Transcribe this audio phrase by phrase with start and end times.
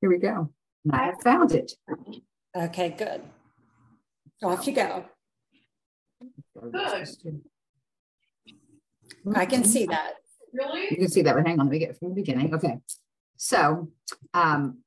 [0.00, 0.50] here we go.
[0.90, 1.72] I have found it.
[2.56, 3.22] Okay, good.
[4.42, 5.04] Off you go.
[6.72, 7.08] Good.
[9.34, 10.14] I can see that.
[10.52, 10.86] Really?
[10.90, 12.54] You can see that, but hang on, let me get from the beginning.
[12.54, 12.78] Okay.
[13.36, 13.90] So
[14.32, 14.78] um,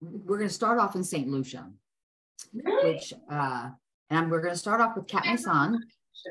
[0.00, 1.28] we're going to start off in St.
[1.28, 1.68] Lucia,
[2.54, 2.94] Really?
[2.94, 3.70] which, uh,
[4.10, 5.82] and we're going to start off with Cap Maison.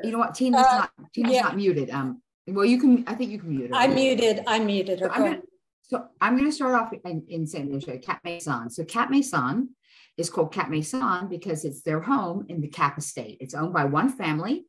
[0.03, 0.33] You know what?
[0.33, 1.41] Tina's Uh, not, Tina's yeah.
[1.41, 1.89] not muted.
[1.91, 3.75] Um, well, you can, I think you can mute her.
[3.75, 5.07] I muted, I muted her.
[5.07, 5.41] So I'm Go gonna,
[5.93, 7.71] so I'm going to start off in, in St.
[7.71, 8.67] Lucia, Cap Maison.
[8.67, 9.69] So Cap Maison
[10.17, 13.37] is called Cap Maison because it's their home in the Cap estate.
[13.39, 14.65] It's owned by one family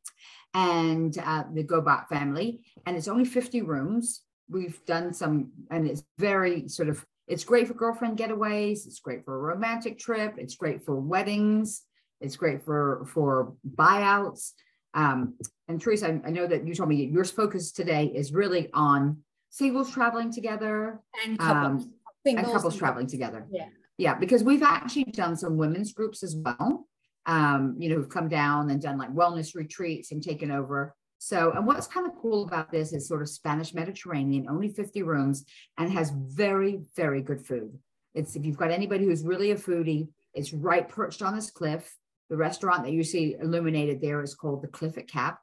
[0.53, 4.21] and uh, the Gobot family, and it's only 50 rooms.
[4.47, 8.85] We've done some, and it's very sort of, it's great for girlfriend getaways.
[8.85, 10.35] It's great for a romantic trip.
[10.37, 11.81] It's great for weddings.
[12.21, 14.51] It's great for for buyouts.
[14.93, 15.33] Um,
[15.67, 19.23] and Teresa, I, I know that you told me your focus today is really on
[19.55, 21.85] singles traveling together And couples.
[21.85, 21.93] um,
[22.25, 23.47] and couples traveling together.
[23.49, 23.67] Yeah.
[23.97, 26.87] Yeah, because we've actually done some women's groups as well.
[27.25, 30.93] Um, you know, who've come down and done like wellness retreats and taken over.
[31.17, 35.01] So, and what's kind of cool about this is sort of Spanish Mediterranean, only 50
[35.03, 35.45] rooms,
[35.77, 37.79] and has very, very good food.
[38.13, 41.95] It's if you've got anybody who's really a foodie, it's right perched on this cliff.
[42.29, 45.39] The restaurant that you see illuminated there is called the Cliff at Cap.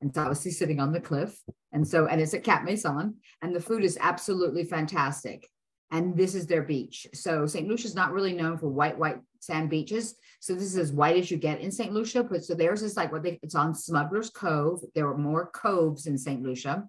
[0.00, 1.38] And it's obviously sitting on the cliff.
[1.72, 5.48] And so, and it's at Cap Maison, and the food is absolutely fantastic
[5.90, 7.06] and this is their beach.
[7.14, 7.68] So St.
[7.68, 10.16] Lucia is not really known for white, white sand beaches.
[10.40, 11.92] So this is as white as you get in St.
[11.92, 12.24] Lucia.
[12.24, 14.80] But so theirs is like what they it's on Smuggler's Cove.
[14.94, 16.42] There are more coves in St.
[16.42, 16.84] Lucia.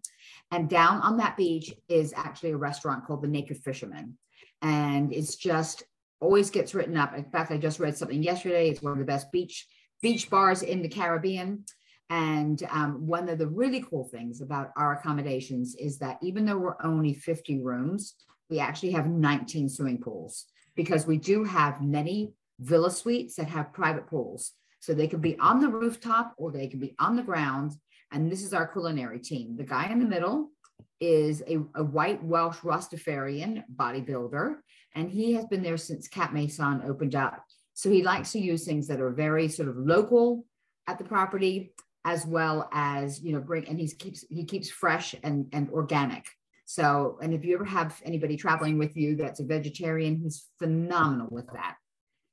[0.52, 4.18] And down on that beach is actually a restaurant called the Naked Fisherman.
[4.62, 5.84] And it's just
[6.20, 7.16] always gets written up.
[7.16, 8.70] In fact, I just read something yesterday.
[8.70, 9.68] It's one of the best beach
[10.02, 11.66] beach bars in the Caribbean.
[12.10, 16.58] And um, one of the really cool things about our accommodations is that even though
[16.58, 18.16] we're only 50 rooms,
[18.50, 23.74] we actually have 19 swimming pools because we do have many villa suites that have
[23.74, 24.54] private pools.
[24.80, 27.74] So they can be on the rooftop or they can be on the ground.
[28.12, 29.58] And this is our culinary team.
[29.58, 30.52] The guy in the middle
[31.00, 34.56] is a, a white Welsh Rastafarian bodybuilder,
[34.96, 37.44] and he has been there since Cap Maison opened up.
[37.74, 40.46] So he likes to use things that are very sort of local
[40.88, 41.74] at the property,
[42.08, 46.26] as well as you know bring and he keeps he keeps fresh and and organic.
[46.66, 51.28] So, and if you ever have anybody traveling with you that's a vegetarian, he's phenomenal
[51.32, 51.76] with that.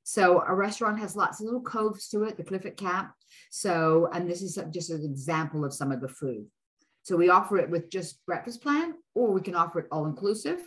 [0.03, 3.13] So, a restaurant has lots of little coves to it, the Cliff at Cap.
[3.49, 6.45] So, and this is just an example of some of the food.
[7.03, 10.59] So, we offer it with just breakfast plan, or we can offer it all inclusive.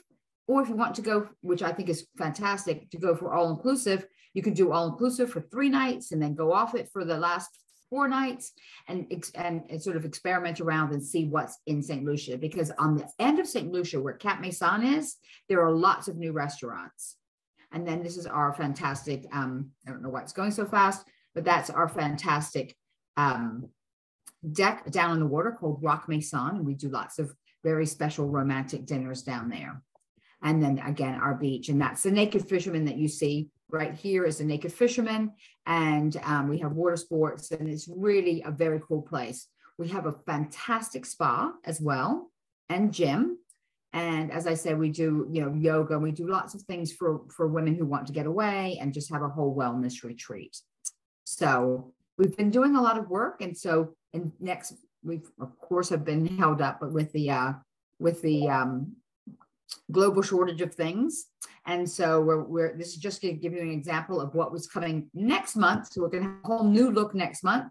[0.46, 3.50] Or if you want to go, which I think is fantastic, to go for all
[3.50, 7.04] inclusive, you can do all inclusive for three nights and then go off it for
[7.04, 7.50] the last
[7.91, 8.53] four nights
[8.87, 12.04] and, and, and sort of experiment around and see what's in St.
[12.04, 12.37] Lucia.
[12.37, 13.71] Because on the end of St.
[13.71, 15.16] Lucia, where Cap Maison is,
[15.49, 17.16] there are lots of new restaurants.
[17.72, 21.06] And then this is our fantastic, um, I don't know why it's going so fast,
[21.34, 22.75] but that's our fantastic
[23.16, 23.69] um,
[24.53, 26.56] deck down in the water called Rock Maison.
[26.56, 27.34] And we do lots of
[27.65, 29.82] very special romantic dinners down there.
[30.43, 31.69] And then again, our beach.
[31.69, 35.32] And that's the naked fisherman that you see right here is the naked fisherman.
[35.66, 39.48] And um, we have water sports, and it's really a very cool place.
[39.78, 42.30] We have a fantastic spa as well
[42.68, 43.38] and gym.
[43.92, 45.98] And as I said, we do, you know, yoga.
[45.98, 49.10] We do lots of things for for women who want to get away and just
[49.10, 50.56] have a whole wellness retreat.
[51.24, 55.88] So we've been doing a lot of work, and so and next we've of course
[55.88, 57.52] have been held up, but with the uh,
[57.98, 58.96] with the um,
[59.90, 61.26] global shortage of things.
[61.66, 64.66] And so we're, we're this is just to give you an example of what was
[64.66, 65.92] coming next month.
[65.92, 67.70] So we're going to have a whole new look next month,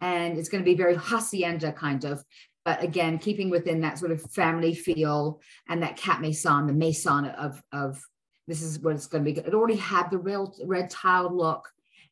[0.00, 2.24] and it's going to be very hacienda kind of.
[2.64, 7.26] But again, keeping within that sort of family feel and that Cap Maison, the maison
[7.26, 8.02] of of
[8.48, 9.38] this is what it's going to be.
[9.38, 11.68] It already had the real red tile look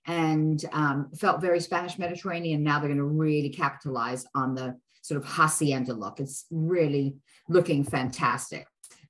[0.06, 2.62] and um, felt very Spanish Mediterranean.
[2.62, 6.21] Now they're going to really capitalize on the sort of hacienda look.
[6.21, 7.17] It's really
[7.49, 8.67] looking fantastic.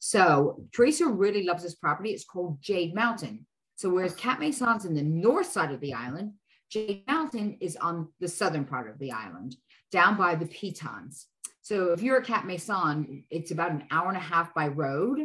[0.06, 2.10] So Teresa really loves this property.
[2.10, 3.46] It's called Jade Mountain.
[3.76, 6.34] So whereas Cap Maison's in the north side of the island,
[6.70, 9.56] Jade Mountain is on the southern part of the island,
[9.90, 11.28] down by the Pitons.
[11.62, 15.20] So if you're a Cap Maison, it's about an hour and a half by road,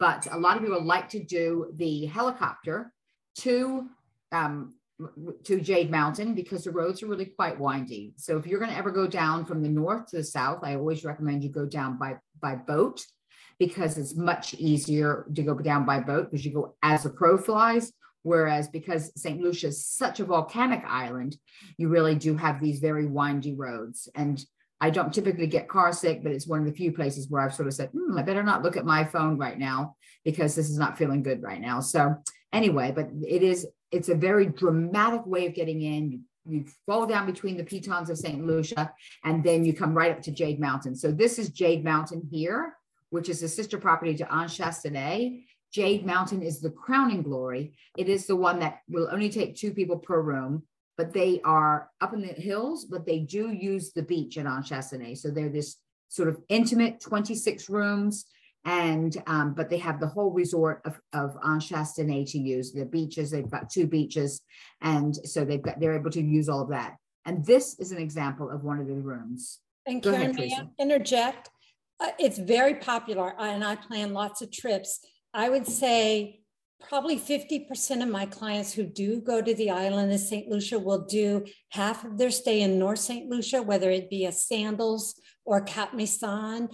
[0.00, 2.92] but a lot of people like to do the helicopter
[3.42, 3.86] to
[4.32, 4.74] um,
[5.44, 8.14] to Jade Mountain because the roads are really quite windy.
[8.16, 10.74] So if you're going to ever go down from the north to the south, I
[10.74, 13.00] always recommend you go down by by boat
[13.58, 17.36] because it's much easier to go down by boat because you go as the crow
[17.36, 17.92] flies.
[18.22, 19.40] Whereas because St.
[19.40, 21.36] Lucia is such a volcanic island,
[21.76, 24.08] you really do have these very windy roads.
[24.14, 24.44] And
[24.80, 27.54] I don't typically get car sick, but it's one of the few places where I've
[27.54, 30.68] sort of said, hmm, I better not look at my phone right now because this
[30.70, 31.80] is not feeling good right now.
[31.80, 32.16] So
[32.52, 36.22] anyway, but it is, it's a very dramatic way of getting in.
[36.46, 38.42] You, fall down between the pitons of St.
[38.46, 38.90] Lucia
[39.22, 40.96] and then you come right up to Jade Mountain.
[40.96, 42.74] So this is Jade Mountain here,
[43.10, 45.44] which is a sister property to Anse Chastanet.
[45.72, 47.74] Jade Mountain is the crowning glory.
[47.96, 50.62] It is the one that will only take two people per room
[50.98, 54.68] but they are up in the hills, but they do use the beach at Anse
[54.68, 55.16] Chastanet.
[55.16, 55.76] So they're this
[56.08, 58.26] sort of intimate 26 rooms.
[58.64, 62.84] And um, but they have the whole resort of, of Anse Chastanet to use the
[62.84, 63.30] beaches.
[63.30, 64.42] They've got two beaches,
[64.82, 66.96] and so they've got they're able to use all of that.
[67.24, 69.60] And this is an example of one of the rooms.
[69.86, 71.50] And Go Karen, ahead, may I interject?
[72.00, 75.00] Uh, it's very popular, and I plan lots of trips.
[75.34, 76.40] I would say
[76.80, 80.48] probably 50% of my clients who do go to the island of St.
[80.48, 83.28] Lucia will do half of their stay in North St.
[83.28, 86.68] Lucia, whether it be a Sandals or Cap Maison,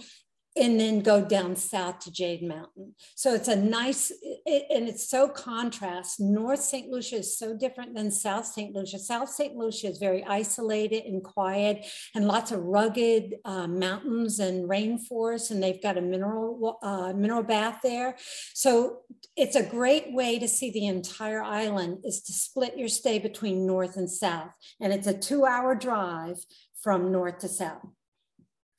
[0.57, 2.95] and then go down south to Jade Mountain.
[3.15, 4.11] So it's a nice,
[4.45, 6.19] it, and it's so contrast.
[6.19, 6.89] North St.
[6.89, 8.73] Lucia is so different than South St.
[8.73, 8.99] Lucia.
[8.99, 9.55] South St.
[9.55, 15.61] Lucia is very isolated and quiet and lots of rugged uh, mountains and rainforests, and
[15.61, 18.15] they've got a mineral, uh, mineral bath there.
[18.53, 18.99] So
[19.35, 23.67] it's a great way to see the entire island is to split your stay between
[23.67, 24.51] North and South.
[24.79, 26.37] And it's a two hour drive
[26.81, 27.85] from North to South.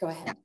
[0.01, 0.37] Go ahead.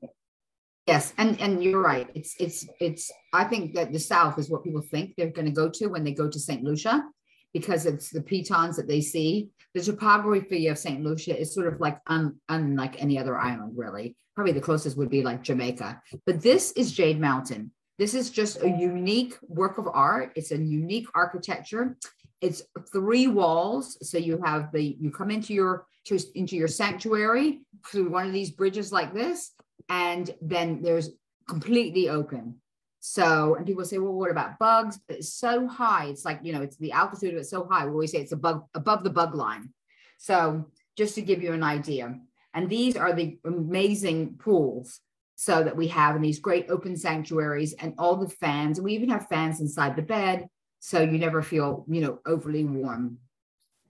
[0.91, 2.09] Yes, and and you're right.
[2.13, 3.09] It's it's it's.
[3.31, 6.03] I think that the South is what people think they're going to go to when
[6.03, 7.05] they go to Saint Lucia,
[7.53, 9.51] because it's the pitons that they see.
[9.73, 14.17] The topography of Saint Lucia is sort of like un, unlike any other island, really.
[14.35, 17.71] Probably the closest would be like Jamaica, but this is Jade Mountain.
[17.97, 20.33] This is just a unique work of art.
[20.35, 21.95] It's a unique architecture.
[22.41, 27.61] It's three walls, so you have the you come into your to, into your sanctuary
[27.89, 29.51] through one of these bridges like this,
[29.91, 31.09] and then there's
[31.47, 32.55] completely open.
[33.01, 34.97] So, and people say, well, what about bugs?
[35.07, 36.05] But it's so high.
[36.05, 37.85] It's like, you know, it's the altitude of it so high.
[37.85, 39.73] We always say it's above, above the bug line.
[40.17, 42.17] So just to give you an idea.
[42.53, 44.99] And these are the amazing pools.
[45.35, 48.77] So that we have in these great open sanctuaries and all the fans.
[48.77, 50.47] And we even have fans inside the bed.
[50.79, 53.17] So you never feel, you know, overly warm.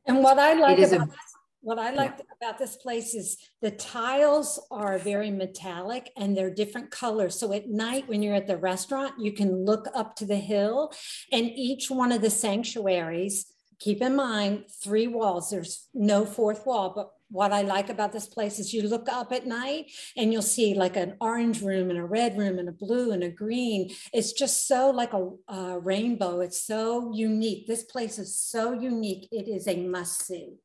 [0.06, 3.14] And what I like It is a- about this, what I like about this place
[3.14, 7.40] is the tiles are very metallic and they're different colors.
[7.40, 10.92] So at night when you're at the restaurant, you can look up to the hill
[11.32, 13.46] and each one of the sanctuaries,
[13.80, 15.52] keep in mind three walls.
[15.52, 19.32] There's no fourth wall, but what I like about this place is you look up
[19.32, 22.74] at night and you'll see like an orange room and a red room and a
[22.74, 23.92] blue and a green.
[24.14, 26.42] It's just so like a, a rainbow.
[26.42, 27.68] It's so unique.
[27.68, 29.30] This place is so unique.
[29.32, 30.56] It is a must see.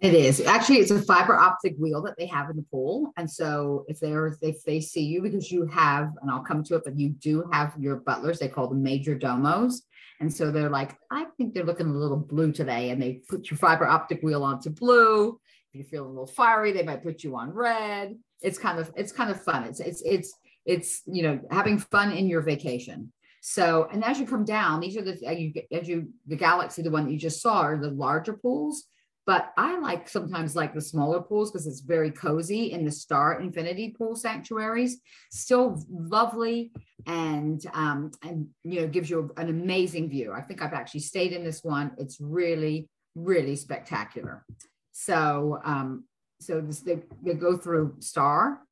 [0.00, 3.30] It is actually it's a fiber optic wheel that they have in the pool, and
[3.30, 6.84] so if they're if they see you because you have, and I'll come to it,
[6.84, 8.38] but you do have your butlers.
[8.38, 9.82] They call them major domos,
[10.20, 13.50] and so they're like, I think they're looking a little blue today, and they put
[13.50, 15.38] your fiber optic wheel onto blue.
[15.74, 18.16] If you feel a little fiery, they might put you on red.
[18.40, 19.64] It's kind of it's kind of fun.
[19.64, 20.32] It's it's it's
[20.64, 23.12] it's you know having fun in your vacation.
[23.42, 26.80] So, and as you come down, these are the as you as you the galaxy,
[26.80, 28.86] the one that you just saw, are the larger pools
[29.30, 33.40] but I like sometimes like the smaller pools because it's very cozy in the Star
[33.40, 35.00] Infinity Pool sanctuaries.
[35.30, 36.72] Still lovely
[37.06, 40.32] and um, and you know gives you an amazing view.
[40.32, 41.92] I think I've actually stayed in this one.
[41.96, 44.44] It's really really spectacular.
[44.90, 46.06] So um,
[46.40, 48.62] so this, they, they go through Star,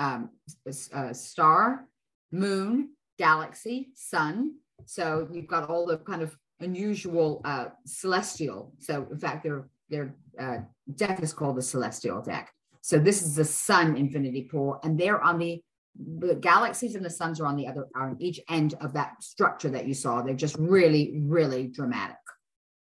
[0.00, 0.30] um,
[0.92, 1.86] uh, Star,
[2.32, 4.56] Moon, Galaxy, Sun.
[4.86, 8.72] So you've got all the kind of unusual uh, celestial.
[8.78, 10.58] So in fact, their their uh,
[10.94, 12.52] deck is called the celestial deck.
[12.80, 15.62] So this is the sun infinity pool, and they're on the
[16.20, 19.22] the galaxies and the suns are on the other are on each end of that
[19.22, 20.22] structure that you saw.
[20.22, 22.16] They're just really, really dramatic.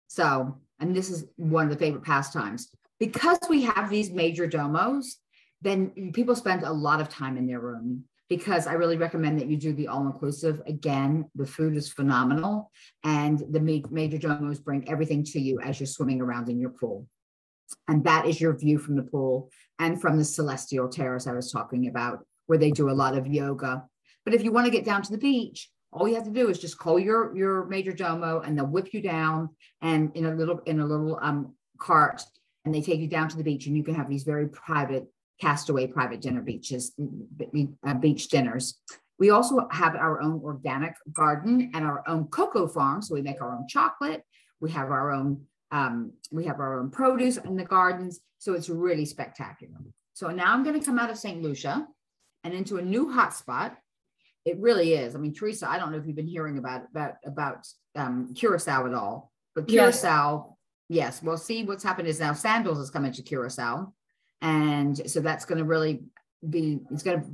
[0.08, 5.18] So, and this is one of the favorite pastimes because we have these major domos.
[5.60, 9.48] Then people spend a lot of time in their room because I really recommend that
[9.48, 10.62] you do the all inclusive.
[10.66, 12.70] Again, the food is phenomenal,
[13.04, 13.60] and the
[13.90, 17.06] major domos bring everything to you as you're swimming around in your pool.
[17.88, 21.50] And that is your view from the pool and from the celestial terrace I was
[21.50, 23.84] talking about, where they do a lot of yoga.
[24.24, 26.48] But if you want to get down to the beach, all you have to do
[26.48, 29.50] is just call your your major domo, and they'll whip you down
[29.82, 32.22] and in a little in a little um, cart,
[32.64, 35.06] and they take you down to the beach, and you can have these very private
[35.40, 36.92] castaway private dinner beaches,
[37.86, 38.80] uh, beach dinners.
[39.18, 43.02] We also have our own organic garden and our own cocoa farm.
[43.02, 44.24] So we make our own chocolate.
[44.60, 48.20] We have our own um, we have our own produce in the gardens.
[48.38, 49.78] So it's really spectacular.
[50.12, 51.42] So now I'm going to come out of St.
[51.42, 51.86] Lucia
[52.44, 53.76] and into a new hotspot.
[54.44, 55.14] It really is.
[55.14, 58.86] I mean, Teresa, I don't know if you've been hearing about about about um, Curacao
[58.86, 60.56] at all, but Curacao,
[60.88, 61.22] yes.
[61.22, 63.92] Well, see, what's happened is now Sandals is coming to Curacao,
[64.42, 66.02] and so that's going to really
[66.48, 66.80] be.
[66.90, 67.26] It's going to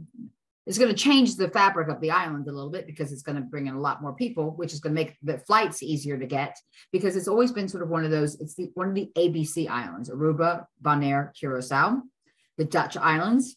[0.67, 3.37] it's going to change the fabric of the island a little bit because it's going
[3.37, 6.19] to bring in a lot more people, which is going to make the flights easier
[6.19, 6.55] to get
[6.93, 8.39] because it's always been sort of one of those.
[8.39, 12.03] It's the one of the ABC islands: Aruba, Bonaire, Curacao,
[12.59, 13.57] the Dutch islands,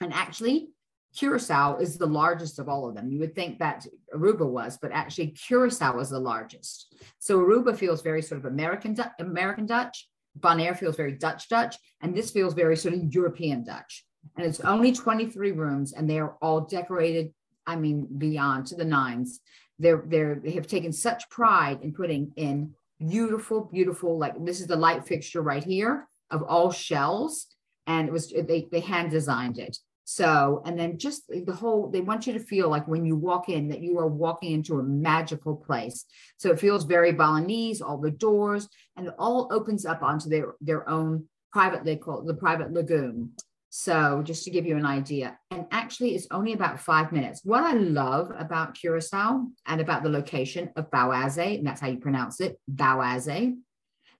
[0.00, 0.70] and actually
[1.16, 3.10] Curacao is the largest of all of them.
[3.10, 6.94] You would think that Aruba was, but actually Curacao was the largest.
[7.20, 10.08] So Aruba feels very sort of american american Dutch.
[10.38, 14.04] Bonaire feels very Dutch Dutch, and this feels very sort of European Dutch.
[14.36, 17.32] And it's only 23 rooms, and they are all decorated.
[17.66, 19.40] I mean, beyond to the nines.
[19.78, 24.18] They're they're they have taken such pride in putting in beautiful, beautiful.
[24.18, 27.46] Like this is the light fixture right here of all shells,
[27.86, 29.78] and it was they they hand designed it.
[30.12, 33.48] So, and then just the whole, they want you to feel like when you walk
[33.48, 36.04] in that you are walking into a magical place.
[36.36, 40.56] So it feels very Balinese, all the doors, and it all opens up onto their,
[40.60, 43.34] their own private, they call it the private lagoon.
[43.68, 47.42] So just to give you an idea, and actually it's only about five minutes.
[47.44, 51.98] What I love about Curacao and about the location of Baoase, and that's how you
[51.98, 53.56] pronounce it, Baoase,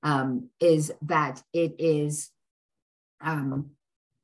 [0.04, 2.30] um, is that it is,
[3.20, 3.70] um,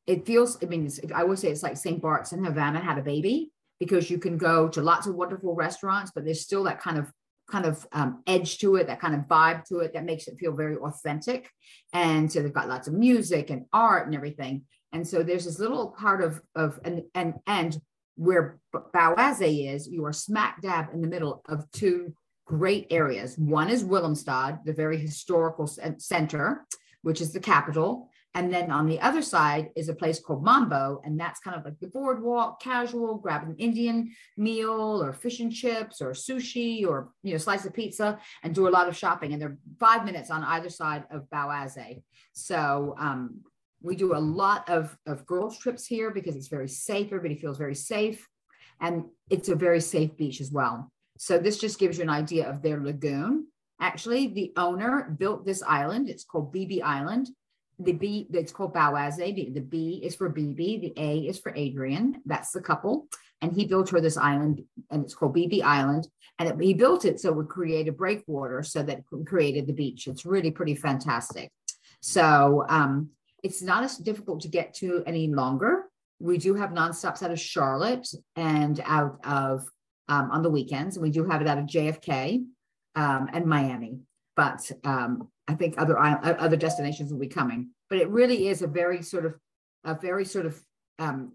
[0.07, 2.01] it feels, I mean, I would say it's like St.
[2.01, 6.13] Bart's in Havana had a baby because you can go to lots of wonderful restaurants,
[6.15, 7.13] but there's still that kind of
[7.51, 10.37] kind of um, edge to it, that kind of vibe to it that makes it
[10.39, 11.49] feel very authentic.
[11.93, 14.63] And so they've got lots of music and art and everything.
[14.93, 17.79] And so there's this little part of of and and and
[18.17, 22.15] where Baoase is, you are smack dab in the middle of two
[22.47, 23.37] great areas.
[23.37, 25.67] One is Willemstad, the very historical
[25.99, 26.65] center,
[27.03, 28.11] which is the capital.
[28.37, 31.65] And then on the other side is a place called Mambo, and that's kind of
[31.65, 37.09] like the boardwalk, casual, grab an Indian meal or fish and chips or sushi or
[37.23, 39.33] you know slice of pizza and do a lot of shopping.
[39.33, 42.03] And they're five minutes on either side of Baoase.
[42.35, 43.41] So um,
[43.81, 47.07] we do a lot of, of girls trips here because it's very safe.
[47.07, 48.29] Everybody feels very safe,
[48.83, 50.93] and it's a very safe beach as well.
[51.17, 53.47] So this just gives you an idea of their lagoon.
[53.81, 56.11] Actually, the owner built this island.
[56.11, 57.31] It's called BB Island
[57.79, 59.17] the B, it's called Baoase.
[59.17, 62.23] The, the B is for BB, the A is for Adrian.
[62.25, 63.09] That's the couple.
[63.43, 66.09] And he built her this island, and it's called BB Island.
[66.39, 69.73] And it, he built it so it would create a breakwater so that created the
[69.75, 70.07] beach.
[70.07, 71.53] It's really pretty fantastic.
[72.01, 73.11] So um,
[73.43, 75.85] it's not as difficult to get to any longer.
[76.19, 79.67] We do have nonstops out of Charlotte and out of
[80.09, 82.45] um, on the weekends, and we do have it out of JFK
[82.95, 83.99] um, and Miami.
[84.35, 87.71] But um, I think other other destinations will be coming.
[87.89, 89.35] But it really is a very sort of
[89.85, 90.61] a very sort of
[90.99, 91.33] um,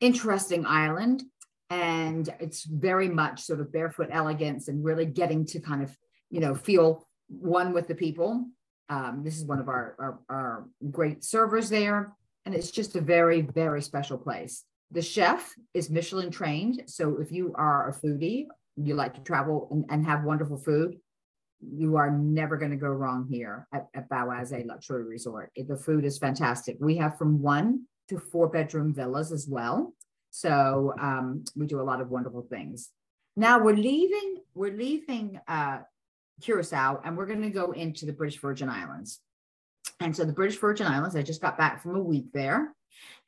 [0.00, 1.22] interesting island,
[1.68, 5.96] and it's very much sort of barefoot elegance and really getting to kind of
[6.30, 8.46] you know feel one with the people.
[8.88, 12.12] Um, this is one of our, our our great servers there,
[12.46, 14.64] and it's just a very very special place.
[14.90, 19.68] The chef is Michelin trained, so if you are a foodie, you like to travel
[19.70, 20.96] and, and have wonderful food,
[21.60, 25.50] you are never going to go wrong here at, at Baoase Luxury Resort.
[25.56, 26.76] The food is fantastic.
[26.80, 29.94] We have from one to four bedroom villas as well.
[30.30, 32.90] So um, we do a lot of wonderful things.
[33.36, 35.78] Now we're leaving, we're leaving uh,
[36.40, 39.20] Curacao and we're going to go into the British Virgin Islands.
[40.00, 42.74] And so the British Virgin Islands, I just got back from a week there.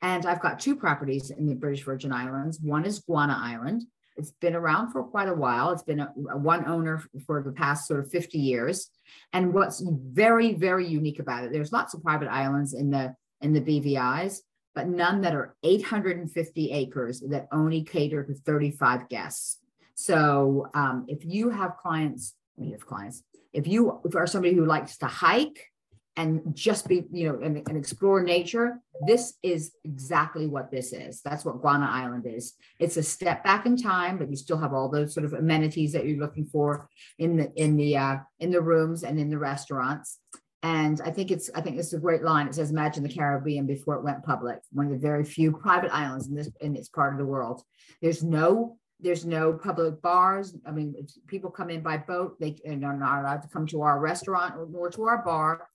[0.01, 2.59] And I've got two properties in the British Virgin Islands.
[2.61, 3.83] One is Guana Island,
[4.17, 5.71] it's been around for quite a while.
[5.71, 8.89] It's been a, one owner for the past sort of 50 years.
[9.31, 13.53] And what's very, very unique about it, there's lots of private islands in the in
[13.53, 14.37] the BVIs,
[14.73, 19.59] but none that are 850 acres that only cater to 35 guests.
[19.95, 24.65] So um, if you have clients, you have clients, if you if are somebody who
[24.65, 25.72] likes to hike
[26.15, 28.79] and just be, you know, and, and, explore nature.
[29.07, 31.21] This is exactly what this is.
[31.21, 32.53] That's what Guana Island is.
[32.79, 35.91] It's a step back in time, but you still have all those sort of amenities
[35.93, 39.39] that you're looking for in the in the uh, in the rooms and in the
[39.39, 40.19] restaurants.
[40.61, 42.47] And I think it's I think it's a great line.
[42.47, 45.93] It says, "Imagine the Caribbean before it went public." One of the very few private
[45.93, 47.63] islands in this in this part of the world.
[48.01, 50.55] There's no there's no public bars.
[50.65, 50.95] I mean,
[51.27, 52.39] people come in by boat.
[52.39, 55.67] They are not allowed to come to our restaurant or, or to our bar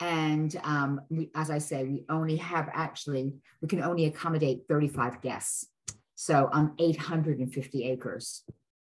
[0.00, 5.20] and um, we, as I say, we only have actually, we can only accommodate 35
[5.20, 5.68] guests.
[6.14, 8.42] So on 850 acres.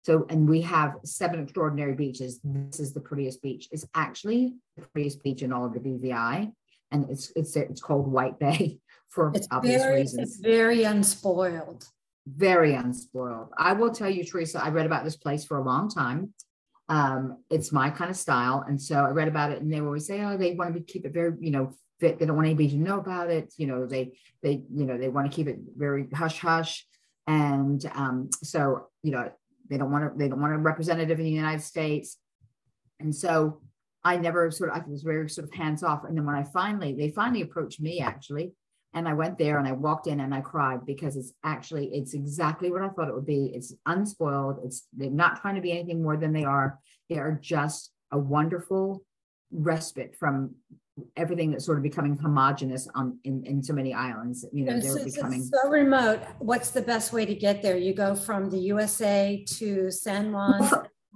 [0.04, 2.40] So, and we have seven extraordinary beaches.
[2.44, 3.70] This is the prettiest beach.
[3.72, 6.52] It's actually the prettiest beach in all of the BVI.
[6.92, 10.30] And it's, it's, it's called White Bay for It's obvious very, reasons.
[10.30, 11.86] it's very unspoiled.
[12.28, 13.50] very unspoiled.
[13.58, 16.34] I will tell you, Teresa, I read about this place for a long time.
[16.90, 18.66] Um, it's my kind of style.
[18.68, 20.86] And so I read about it and they always say, oh, they want to be,
[20.86, 22.20] keep it very, you know, fit.
[22.20, 23.54] They don't want anybody to know about it.
[23.58, 26.86] You know, they, they, you know, they want to keep it very hush hush.
[27.26, 29.32] And um, so, you know,
[29.70, 32.18] they don't want to, they don't want a representative in the United States.
[33.00, 33.62] And so
[34.04, 36.04] I never sort of, I was very sort of hands off.
[36.04, 38.52] And then when I finally, they finally approached me actually
[38.94, 42.14] and I went there and I walked in and I cried because it's actually, it's
[42.14, 43.52] exactly what I thought it would be.
[43.54, 44.60] It's unspoiled.
[44.64, 46.80] It's, they're not trying to be anything more than they are.
[47.10, 49.04] They are just a wonderful
[49.52, 50.56] respite from
[51.16, 54.46] everything that's sort of becoming homogenous on in, in so many islands.
[54.54, 55.44] You know, And they're becoming.
[55.44, 57.76] so remote, what's the best way to get there?
[57.78, 60.70] You go from the USA to San Juan?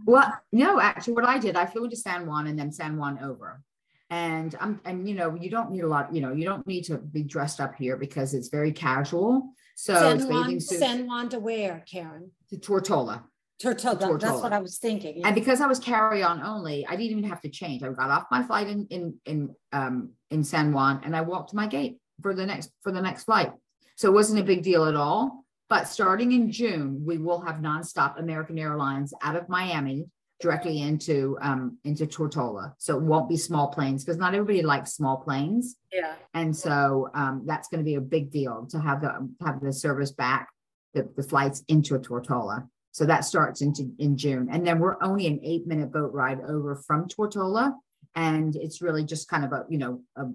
[0.06, 3.18] Well, no, actually, what I did, I flew into San Juan and then San Juan
[3.24, 3.64] over.
[4.10, 6.84] And I'm, and you know, you don't need a lot, you know, you don't need
[6.86, 9.50] to be dressed up here because it's very casual.
[9.76, 12.32] So it's San bathing Juan, San Juan to where, Karen?
[12.50, 13.24] to Tortola.
[13.62, 14.20] Tortola, Tortola.
[14.20, 15.18] that's what I was thinking.
[15.18, 15.28] yeah.
[15.28, 17.84] And because I was carry on only, I didn't even have to change.
[17.84, 21.50] I got off my flight in in in um in San Juan and I walked
[21.52, 23.52] to my gate for the next for the next flight.
[23.96, 25.44] So it wasn't a big deal at all.
[25.70, 30.06] But starting in June, we will have nonstop American Airlines out of Miami
[30.40, 32.74] directly into um into Tortola.
[32.78, 35.76] So it won't be small planes because not everybody likes small planes.
[35.92, 36.16] Yeah.
[36.34, 39.74] And so um, that's going to be a big deal to have the have the
[39.74, 40.50] service back,
[40.94, 42.68] the, the flights into Tortola.
[42.92, 46.42] So that starts into in June, and then we're only an eight minute boat ride
[46.42, 47.74] over from Tortola,
[48.16, 50.26] and it's really just kind of a you know a,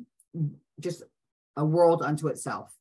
[0.79, 1.03] just
[1.57, 2.73] a world unto itself.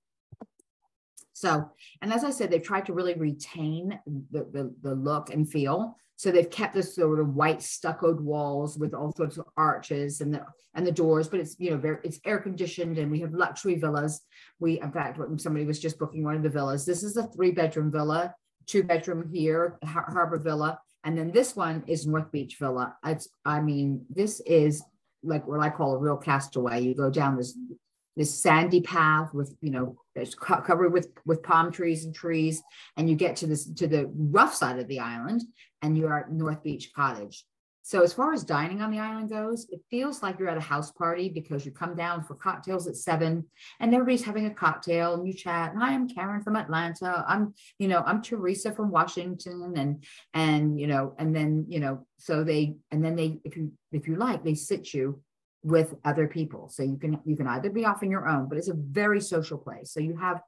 [1.34, 1.72] So,
[2.04, 5.98] and as I said, they've tried to really retain the, the, the look and feel.
[6.22, 10.32] So they've kept this sort of white stuccoed walls with all sorts of arches and
[10.32, 13.34] the and the doors, but it's you know very it's air conditioned and we have
[13.34, 14.22] luxury villas.
[14.60, 16.86] We in fact somebody was just booking one of the villas.
[16.86, 18.36] This is a three bedroom villa,
[18.68, 22.96] two bedroom here, Har- Harbor Villa, and then this one is North Beach Villa.
[23.04, 24.84] It's I mean this is
[25.24, 26.82] like what I call a real castaway.
[26.82, 27.58] You go down this
[28.18, 32.62] this sandy path with you know it's covered with with palm trees and trees
[32.98, 35.42] and you get to this to the rough side of the island
[35.82, 37.46] and you're at north beach cottage.
[37.84, 40.62] So as far as dining on the island goes it feels like you're at a
[40.62, 43.46] house party because you come down for cocktails at seven
[43.80, 47.26] and everybody's having a cocktail and you chat hi i'm karen from atlanta.
[47.28, 52.06] I'm you know i'm teresa from washington and and you know and then you know
[52.20, 55.22] so they and then they if you if you like they sit you
[55.64, 56.70] with other people.
[56.70, 59.22] So you can you can either be off on your own, but it's a very
[59.22, 59.92] social place.
[59.92, 60.42] So you have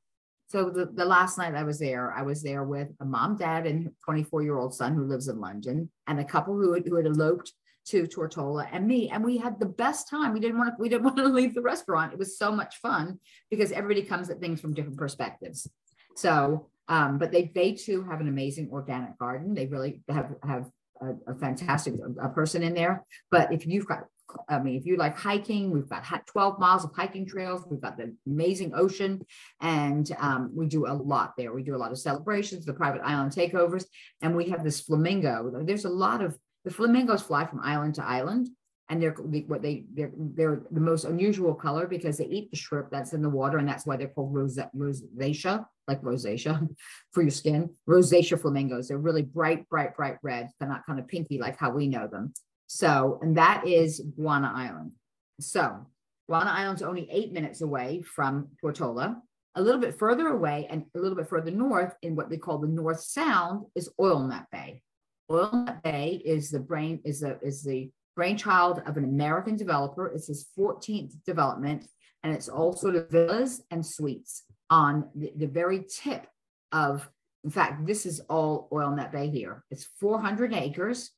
[0.47, 3.65] so the, the last night I was there, I was there with a mom, dad,
[3.65, 6.95] and 24 year old son who lives in London, and a couple who had, who
[6.95, 7.51] had eloped
[7.85, 10.33] to Tortola and me, and we had the best time.
[10.33, 12.13] We didn't want to we didn't want to leave the restaurant.
[12.13, 15.69] It was so much fun because everybody comes at things from different perspectives.
[16.15, 19.53] So, um, but they they too have an amazing organic garden.
[19.53, 20.69] They really have have
[21.01, 23.03] a, a fantastic a person in there.
[23.31, 24.05] But if you've got
[24.49, 27.65] I mean, if you like hiking, we've got 12 miles of hiking trails.
[27.69, 29.25] We've got the amazing ocean,
[29.61, 31.53] and um, we do a lot there.
[31.53, 33.85] We do a lot of celebrations, the private island takeovers,
[34.21, 35.63] and we have this flamingo.
[35.63, 38.49] There's a lot of the flamingos fly from island to island,
[38.89, 42.89] and they're what they they're they're the most unusual color because they eat the shrimp
[42.91, 46.67] that's in the water, and that's why they're called rosacea, like rosacea
[47.11, 47.69] for your skin.
[47.87, 48.87] Rosacea flamingos.
[48.87, 50.49] They're really bright, bright, bright red.
[50.59, 52.33] They're not kind of pinky like how we know them.
[52.73, 54.93] So, and that is Guana Island.
[55.39, 55.85] So,
[56.27, 59.21] Guana Island's only eight minutes away from Tortola.
[59.53, 62.57] A little bit further away and a little bit further north in what they call
[62.57, 64.81] the North Sound is Oil Nut Bay.
[65.29, 70.07] Oil Nut Bay is the brain is the is the brainchild of an American developer.
[70.07, 71.85] It's his 14th development,
[72.23, 76.25] and it's all sort of villas and suites on the, the very tip
[76.71, 77.07] of.
[77.43, 79.63] In fact, this is all Oil Nut Bay here.
[79.69, 81.11] It's 400 acres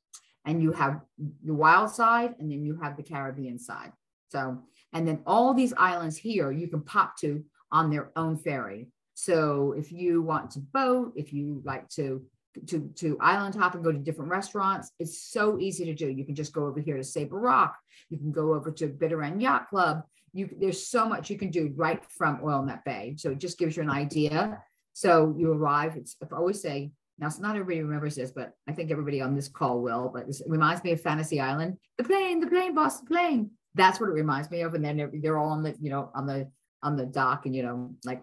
[0.46, 1.02] and you have
[1.44, 3.92] the wild side and then you have the Caribbean side.
[4.30, 4.60] So,
[4.94, 8.88] and then all these islands here you can pop to on their own ferry.
[9.16, 12.24] So if you want to boat, if you like to
[12.68, 16.10] to to island hop and go to different restaurants, it's so easy to do.
[16.10, 17.76] You can just go over here to Saba Rock.
[18.10, 20.04] You can go over to Bitter End Yacht Club.
[20.34, 23.16] You there's so much you can do right from Oil Nut Bay.
[23.18, 24.62] So it just gives you an idea.
[24.94, 25.96] So you arrive.
[25.98, 29.36] It's I always say now, it's not everybody remembers this, but I think everybody on
[29.36, 30.12] this call will.
[30.14, 31.78] But it reminds me of Fantasy Island.
[31.98, 33.52] The plane, the plane, boss, the plane.
[33.74, 34.74] That's what it reminds me of.
[34.74, 36.52] And then they're, they're all on the, you know, on the
[36.84, 38.22] on the dock, and you know, like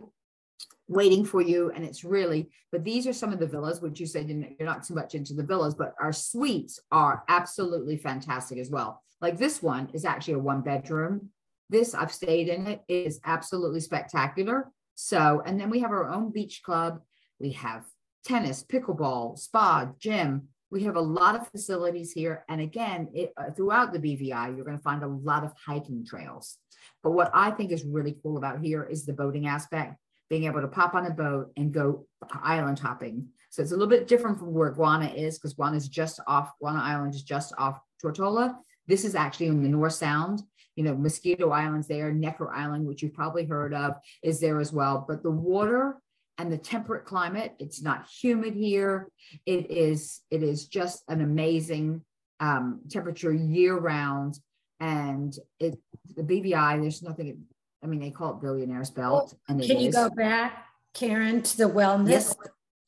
[0.88, 1.72] waiting for you.
[1.74, 2.50] And it's really.
[2.70, 5.33] But these are some of the villas, which you said you're not too much into
[5.33, 9.02] the villas, but our suites are absolutely fantastic as well.
[9.22, 11.31] Like this one is actually a one bedroom.
[11.70, 14.70] This I've stayed in it is absolutely spectacular.
[14.94, 17.00] So, and then we have our own beach club.
[17.40, 17.85] We have
[18.24, 20.48] tennis, pickleball, spa, gym.
[20.70, 22.44] We have a lot of facilities here.
[22.48, 26.06] And again, it, uh, throughout the BVI, you're going to find a lot of hiking
[26.06, 26.56] trails.
[27.02, 29.96] But what I think is really cool about here is the boating aspect,
[30.30, 32.06] being able to pop on a boat and go
[32.42, 33.28] island hopping.
[33.50, 36.52] So it's a little bit different from where Guana is because Guana is just off,
[36.58, 38.56] Guana Island is just off Tortola.
[38.87, 40.42] This is actually in the North Sound.
[40.74, 44.72] You know, Mosquito Island's there, Necker Island, which you've probably heard of, is there as
[44.72, 45.04] well.
[45.06, 45.96] But the water
[46.42, 49.07] and the temperate climate, it's not humid here.
[49.46, 52.02] It is, it is just an amazing
[52.40, 54.40] um, temperature year round.
[54.81, 55.78] And it
[56.16, 57.44] the BVI, there's nothing,
[57.81, 59.37] I mean, they call it billionaire's belt.
[59.48, 59.94] and it Can you is.
[59.94, 62.09] go back, Karen, to the wellness?
[62.09, 62.35] Yes.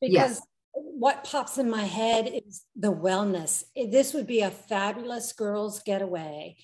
[0.00, 0.40] Because Yes.
[0.74, 3.62] what pops in my head is the wellness.
[3.76, 6.56] This would be a fabulous girls' getaway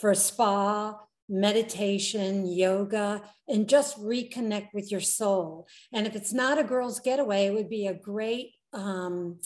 [0.00, 0.96] for spa,
[1.28, 5.66] meditation, yoga, and just reconnect with your soul.
[5.92, 9.40] And if it's not a girls' getaway, it would be a great um,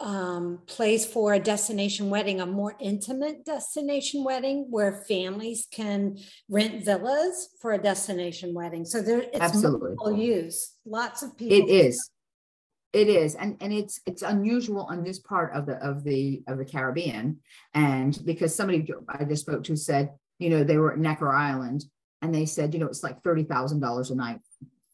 [0.00, 6.16] um, place for a destination wedding, a more intimate destination wedding where families can
[6.48, 8.84] rent villas for a destination wedding.
[8.84, 10.24] So there, it's Absolutely.
[10.24, 10.74] use.
[10.86, 11.56] Lots of people.
[11.56, 12.10] It is.
[12.92, 16.58] It is, and and it's it's unusual on this part of the of the of
[16.58, 17.38] the Caribbean,
[17.72, 20.10] and because somebody I just spoke to said,
[20.40, 21.84] you know, they were at Necker Island,
[22.22, 24.40] and they said, you know, it's like thirty thousand dollars a night,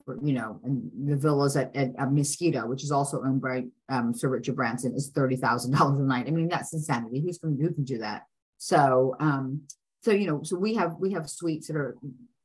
[0.04, 3.64] for, you know, and the villas at, at, at Mosquito, which is also owned by
[3.88, 6.26] um, Sir Richard Branson, is thirty thousand dollars a night.
[6.26, 7.20] I mean, that's insanity.
[7.20, 8.22] Who's going who can do that?
[8.58, 9.62] So, um,
[10.02, 11.96] so you know, so we have we have suites that are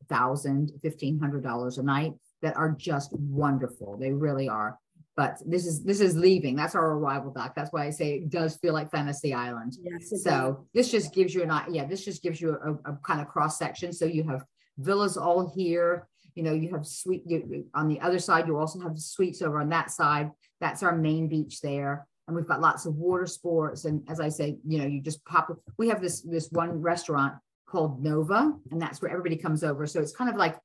[0.10, 3.98] thousand, fifteen hundred dollars a night that are just wonderful.
[3.98, 4.78] They really are
[5.18, 6.56] but this is this is leaving.
[6.56, 7.54] That's our arrival dock.
[7.56, 9.74] That's why I say it does feel like Fantasy Island.
[9.82, 10.24] Yes, does.
[10.24, 13.28] So this just gives you an yeah, this just gives you a, a kind of
[13.28, 13.92] cross section.
[13.92, 14.44] So you have
[14.78, 16.08] villas all here.
[16.36, 18.48] You know, you have suite you, on the other side.
[18.48, 20.32] You also have suites over on that side.
[20.62, 23.84] That's our main beach there, and we've got lots of water sports.
[23.84, 25.52] And as I say, you know, you just pop.
[25.78, 27.34] We have this this one restaurant
[27.68, 29.86] called Nova, and that's where everybody comes over.
[29.88, 30.58] So it's kind of like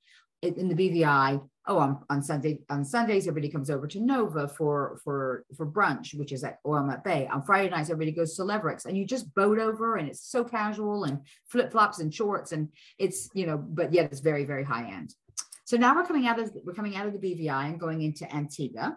[0.43, 1.41] in the BVI.
[1.69, 6.15] Oh, on, on Sunday on Sundays everybody comes over to Nova for for for brunch,
[6.15, 7.27] which is at oh, Oil Nut Bay.
[7.27, 10.45] On Friday nights everybody goes to Leverick's, and you just boat over, and it's so
[10.45, 14.63] casual and flip flops and shorts, and it's you know, but yet it's very very
[14.63, 15.13] high end.
[15.65, 18.33] So now we're coming out of we're coming out of the BVI and going into
[18.33, 18.97] Antigua,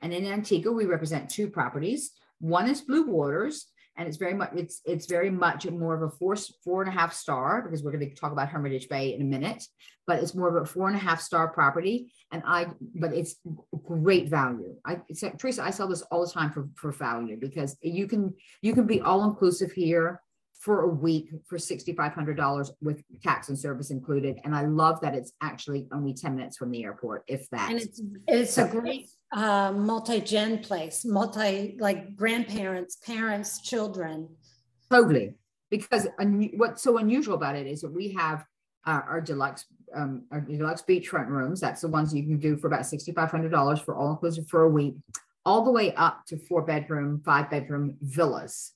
[0.00, 2.12] and in Antigua we represent two properties.
[2.38, 6.10] One is Blue Waters, and it's very much it's it's very much more of a
[6.10, 9.22] four four and a half star because we're going to talk about Hermitage Bay in
[9.22, 9.62] a minute,
[10.06, 13.36] but it's more of a four and a half star property, and I but it's
[13.84, 14.74] great value.
[14.84, 15.00] I
[15.38, 18.86] Teresa, I sell this all the time for for value because you can you can
[18.86, 20.20] be all inclusive here
[20.64, 24.38] for a week for $6,500 with tax and service included.
[24.44, 27.70] And I love that it's actually only 10 minutes from the airport, if that.
[27.70, 34.26] And it's, it's a great uh, multi-gen place, multi, like grandparents, parents, children.
[34.90, 35.34] Totally.
[35.70, 38.46] Because un- what's so unusual about it is that we have
[38.86, 41.60] uh, our deluxe um, our deluxe beachfront rooms.
[41.60, 44.94] That's the ones you can do for about $6,500 for all inclusive for a week,
[45.44, 48.72] all the way up to four bedroom, five bedroom villas.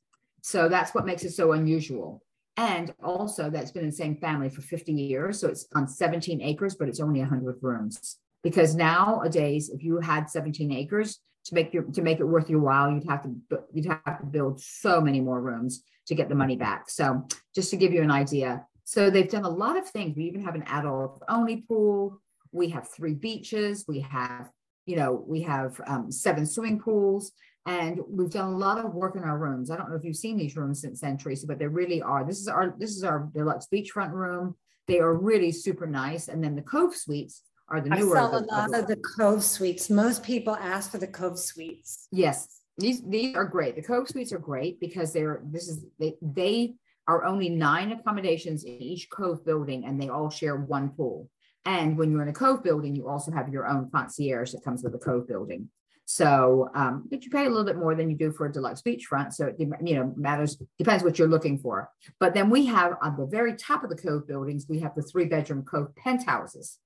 [0.49, 2.23] So that's what makes it so unusual.
[2.57, 5.39] And also that's been in the same family for 50 years.
[5.39, 8.17] So it's on 17 acres, but it's only 100 rooms.
[8.43, 12.61] Because nowadays, if you had 17 acres to make your to make it worth your
[12.61, 13.35] while, you'd have to
[13.75, 16.89] you'd have to build so many more rooms to get the money back.
[16.89, 18.65] So just to give you an idea.
[18.85, 20.17] So they've done a lot of things.
[20.17, 22.23] We even have an adult only pool.
[22.53, 23.85] We have three beaches.
[23.87, 24.51] We have,
[24.87, 27.33] you know, we have um, seven swimming pools.
[27.69, 29.71] And we've done a lot of work in our rooms.
[29.71, 32.25] I don't know if you've seen these rooms since then, Tracy, but they really are.
[32.25, 34.57] This is our this is our deluxe beachfront room.
[34.87, 36.29] They are really super nice.
[36.29, 38.17] And then the Cove Suites are the newer.
[38.17, 39.91] I sell a the- lot of the Cove Suites.
[39.91, 42.09] Most people ask for the Cove Suites.
[42.11, 43.77] Yes, these these are great.
[43.77, 46.75] The Cove Suites are great because they're this is they they
[47.07, 51.29] are only nine accommodations in each Cove building, and they all share one pool.
[51.67, 54.83] And when you're in a Cove building, you also have your own concierge that comes
[54.83, 55.69] with the Cove building.
[56.11, 58.81] So, um, but you pay a little bit more than you do for a deluxe
[58.81, 59.35] beachfront.
[59.35, 61.91] So it you know matters depends what you're looking for.
[62.19, 65.03] But then we have on the very top of the Cove buildings, we have the
[65.03, 66.79] three bedroom Cove penthouses,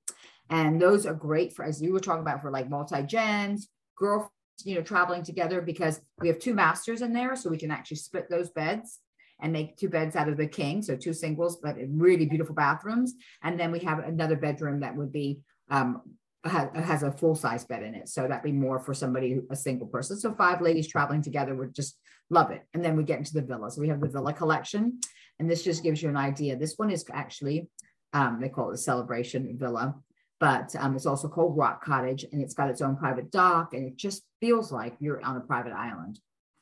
[0.51, 4.29] and those are great for as you were talking about for like multi gens, girl
[4.65, 7.99] you know, traveling together because we have two masters in there, so we can actually
[7.99, 8.99] split those beds
[9.41, 13.15] and make two beds out of the king, so two singles, but really beautiful bathrooms.
[13.45, 16.03] And then we have another bedroom that would be um,
[16.45, 19.57] has, has a full size bed in it, so that'd be more for somebody a
[19.57, 20.19] single person.
[20.19, 21.99] So five ladies traveling together would just
[22.31, 22.63] love it.
[22.75, 23.79] And then we get into the villas.
[23.79, 25.01] We have the villa collection,
[25.39, 26.57] and this just gives you an idea.
[26.57, 27.69] This one is actually
[28.13, 29.95] um, they call it a celebration villa
[30.43, 33.87] but um, it's also called Rock Cottage and it's got its own private dock and
[33.87, 36.19] it just feels like you're on a private island.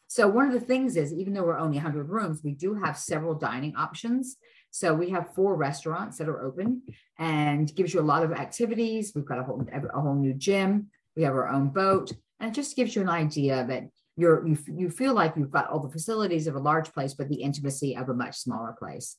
[0.06, 2.98] So one of the things is, even though we're only 100 rooms, we do have
[2.98, 4.36] several dining options.
[4.70, 6.82] So we have four restaurants that are open
[7.18, 9.12] and gives you a lot of activities.
[9.14, 10.88] We've got a whole a whole new gym.
[11.16, 14.58] We have our own boat, and it just gives you an idea that you're you,
[14.68, 17.96] you feel like you've got all the facilities of a large place, but the intimacy
[17.96, 19.16] of a much smaller place.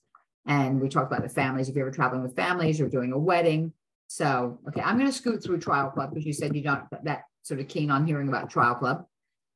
[0.47, 1.69] And we talked about the families.
[1.69, 3.73] If you're ever traveling with families or doing a wedding,
[4.07, 7.23] so okay, I'm going to scoot through Tryall Club because you said you're not that
[7.43, 9.05] sort of keen on hearing about Tryall Club.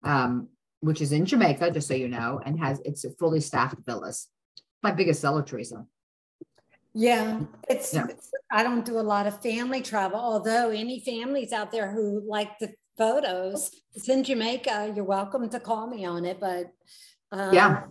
[0.04, 0.50] Um,
[0.86, 4.28] which is in Jamaica, just so you know, and has it's a fully staffed villas.
[4.86, 5.84] My biggest seller, Teresa.
[6.94, 8.06] Yeah, it's, yeah.
[8.08, 12.22] it's, I don't do a lot of family travel, although any families out there who
[12.24, 14.94] like the photos, it's in Jamaica.
[14.96, 16.40] You're welcome to call me on it.
[16.40, 16.72] But
[17.32, 17.86] um, yeah.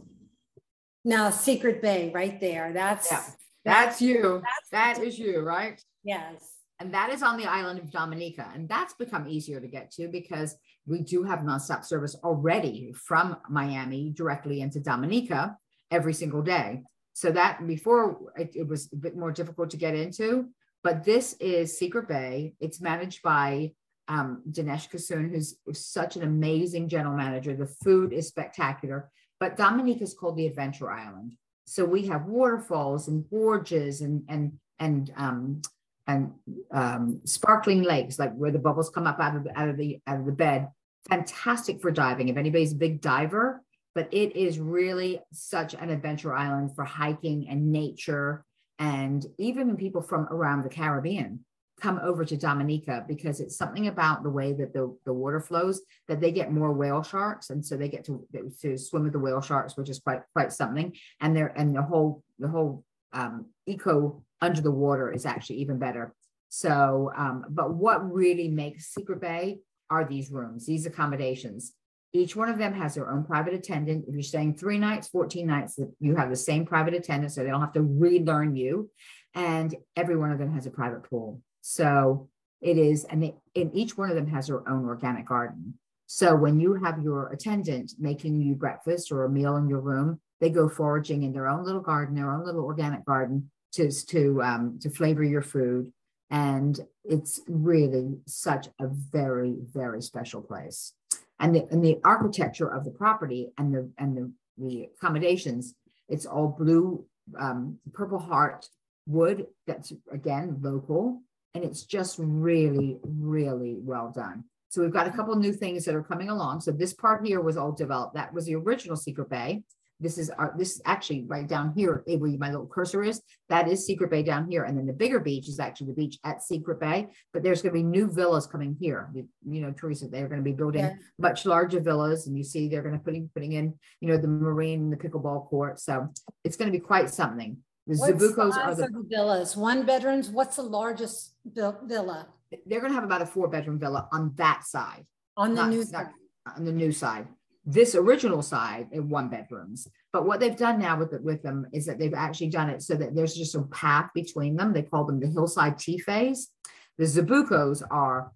[1.04, 2.72] Now Secret Bay right there.
[2.72, 3.24] That's yeah.
[3.64, 4.40] that's you.
[4.44, 5.82] That's, that is you, right?
[6.04, 6.48] Yes.
[6.78, 8.48] And that is on the island of Dominica.
[8.54, 10.54] And that's become easier to get to because
[10.86, 15.56] we do have nonstop service already from Miami directly into Dominica
[15.94, 16.82] every single day.
[17.12, 20.48] So that before it, it, was a bit more difficult to get into,
[20.82, 22.54] but this is Secret Bay.
[22.58, 23.72] It's managed by
[24.08, 27.54] um, Dinesh Kasoon, who's such an amazing general manager.
[27.54, 31.36] The food is spectacular, but Dominica is called the Adventure Island.
[31.66, 35.62] So we have waterfalls and gorges and and and um,
[36.06, 36.32] and
[36.70, 40.20] um, sparkling lakes, like where the bubbles come up out of out of the out
[40.20, 40.68] of the bed.
[41.08, 42.28] Fantastic for diving.
[42.28, 43.62] If anybody's a big diver,
[43.94, 48.44] but it is really such an adventure island for hiking and nature.
[48.78, 51.44] And even when people from around the Caribbean
[51.80, 55.82] come over to Dominica because it's something about the way that the, the water flows
[56.08, 57.50] that they get more whale sharks.
[57.50, 58.26] And so they get to,
[58.62, 60.94] to swim with the whale sharks, which is quite quite something.
[61.20, 65.78] And they're and the whole the whole um, eco under the water is actually even
[65.78, 66.14] better.
[66.48, 69.58] So, um, but what really makes Secret Bay
[69.90, 71.72] are these rooms, these accommodations.
[72.14, 74.04] Each one of them has their own private attendant.
[74.06, 77.50] If you're staying three nights, 14 nights, you have the same private attendant, so they
[77.50, 78.88] don't have to relearn you.
[79.34, 81.42] And every one of them has a private pool.
[81.60, 82.28] So
[82.60, 85.76] it is, and, they, and each one of them has their own organic garden.
[86.06, 90.20] So when you have your attendant making you breakfast or a meal in your room,
[90.40, 94.40] they go foraging in their own little garden, their own little organic garden to to
[94.42, 95.90] um, to flavor your food,
[96.30, 100.92] and it's really such a very very special place
[101.40, 105.74] and the, and the architecture of the property and the and the, the accommodations
[106.08, 107.04] it's all blue
[107.38, 108.68] um, purple heart
[109.06, 111.20] wood that's again local
[111.54, 114.44] and it's just really really well done.
[114.68, 116.60] So we've got a couple new things that are coming along.
[116.60, 118.14] So this part here was all developed.
[118.14, 119.62] That was the original secret bay
[120.04, 123.22] this is our, this is actually right down here eh, where my little cursor is.
[123.48, 124.64] That is Secret Bay down here.
[124.64, 127.08] And then the bigger beach is actually the beach at Secret Bay.
[127.32, 129.10] But there's going to be new villas coming here.
[129.14, 130.94] You, you know, Teresa, they're going to be building yeah.
[131.18, 132.26] much larger villas.
[132.26, 135.48] And you see they're going to putting putting in, you know, the marine, the pickleball
[135.48, 135.80] court.
[135.80, 136.08] So
[136.44, 137.56] it's going to be quite something.
[137.86, 139.56] The what Zabucos are the, the villas.
[139.56, 140.28] One bedrooms.
[140.30, 142.28] What's the largest villa?
[142.66, 145.06] They're going to have about a four bedroom villa on that side.
[145.36, 146.08] On the not, new side.
[146.56, 147.26] On the new side
[147.66, 149.88] this original side in one bedrooms.
[150.12, 152.82] But what they've done now with it with them is that they've actually done it
[152.82, 154.72] so that there's just a path between them.
[154.72, 156.50] They call them the hillside tea phase.
[156.98, 158.32] The Zabucos are,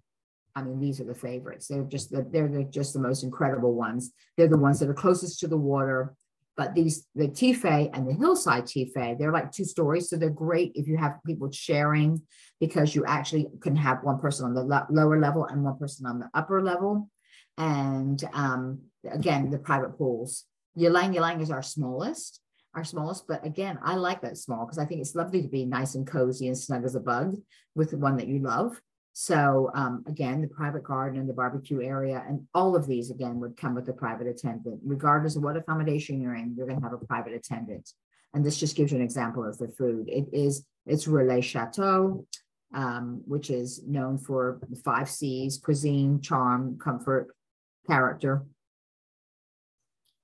[0.56, 1.68] I mean, these are the favorites.
[1.68, 4.12] They're just the, they're the, just the most incredible ones.
[4.36, 6.14] They're the ones that are closest to the water.
[6.56, 10.08] But these, the Ti Fèy and the hillside Ti Fèy, they're like two stories.
[10.08, 12.22] So they're great if you have people sharing
[12.60, 16.06] because you actually can have one person on the lo- lower level and one person
[16.06, 17.10] on the upper level.
[17.58, 20.44] And um, again, the private pools.
[20.76, 22.40] Ylang Ylang is our smallest,
[22.74, 25.66] our smallest, but again, I like that small because I think it's lovely to be
[25.66, 27.36] nice and cozy and snug as a bug
[27.74, 28.80] with the one that you love.
[29.12, 33.40] So um, again, the private garden and the barbecue area and all of these again
[33.40, 34.78] would come with a private attendant.
[34.84, 37.90] Regardless of what accommodation you're in, you're going to have a private attendant.
[38.32, 40.08] And this just gives you an example of the food.
[40.08, 42.24] It is, it's Relais Chateau,
[42.72, 47.34] um, which is known for five C's, cuisine, charm, comfort,
[47.88, 48.44] character,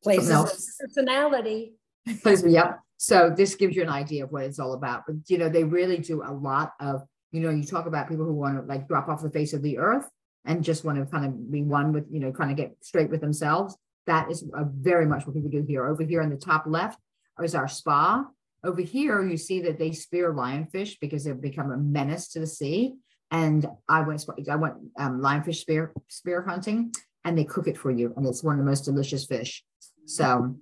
[0.02, 0.50] places of
[0.80, 1.74] personality.
[2.22, 2.80] Places, yep.
[2.96, 5.04] So this gives you an idea of what it's all about.
[5.06, 8.24] But you know, they really do a lot of, you know, you talk about people
[8.24, 10.08] who want to like drop off the face of the earth
[10.44, 13.10] and just want to kind of be one with, you know, kind of get straight
[13.10, 13.76] with themselves.
[14.06, 15.86] That is very much what people do here.
[15.86, 17.00] Over here in the top left
[17.42, 18.26] is our spa.
[18.62, 22.46] Over here, you see that they spear lionfish because they've become a menace to the
[22.46, 22.94] sea.
[23.30, 26.92] And I went, I went um, lionfish spear spear hunting,
[27.24, 29.64] and they cook it for you, and it's one of the most delicious fish.
[30.06, 30.56] So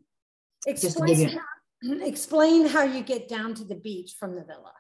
[0.67, 4.73] explain, you, how, explain how you get down to the beach from the villa.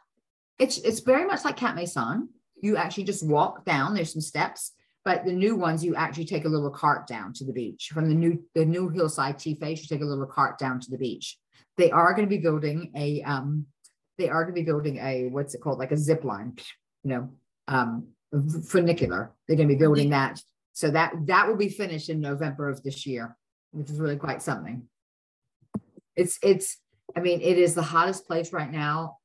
[0.58, 2.28] It's it's very much like Cap Maison.
[2.60, 3.94] you actually just walk down.
[3.94, 4.72] There's some steps,
[5.04, 8.08] but the new ones you actually take a little cart down to the beach from
[8.08, 9.80] the new the new hillside T face.
[9.80, 11.36] You take a little cart down to the beach.
[11.76, 13.66] They are going to be building a um,
[14.18, 16.56] they are going to be building a what's it called like a zip line,
[17.02, 17.30] you know,
[17.66, 18.08] um,
[18.66, 19.32] funicular.
[19.46, 20.40] They're going to be building that.
[20.72, 23.37] So that that will be finished in November of this year,
[23.72, 24.88] which is really quite something.
[26.16, 26.78] It's it's
[27.16, 29.18] I mean it is the hottest place right now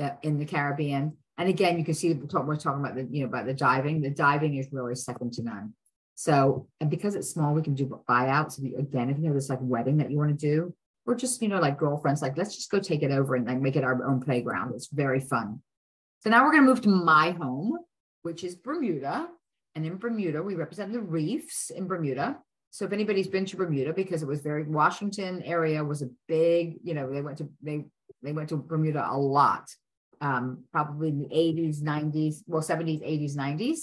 [0.00, 1.16] uh, in the Caribbean.
[1.38, 4.02] And again, you can see we're talking about the you know about the diving.
[4.02, 5.74] The diving is really second to none.
[6.16, 8.58] So and because it's small, we can do buyouts.
[8.78, 10.74] Again, if you have this like wedding that you want to do,
[11.06, 13.60] or just you know like girlfriends, like let's just go take it over and like
[13.60, 14.74] make it our own playground.
[14.74, 15.62] It's very fun.
[16.20, 17.78] So now we're going to move to my home,
[18.20, 19.28] which is Bermuda.
[19.74, 22.38] And in Bermuda, we represent the reefs in Bermuda.
[22.70, 26.78] So if anybody's been to Bermuda, because it was very Washington area was a big,
[26.82, 27.84] you know, they went to they
[28.22, 29.68] they went to Bermuda a lot,
[30.20, 33.78] um, probably in the 80s, 90s, well, 70s, 80s, 90s.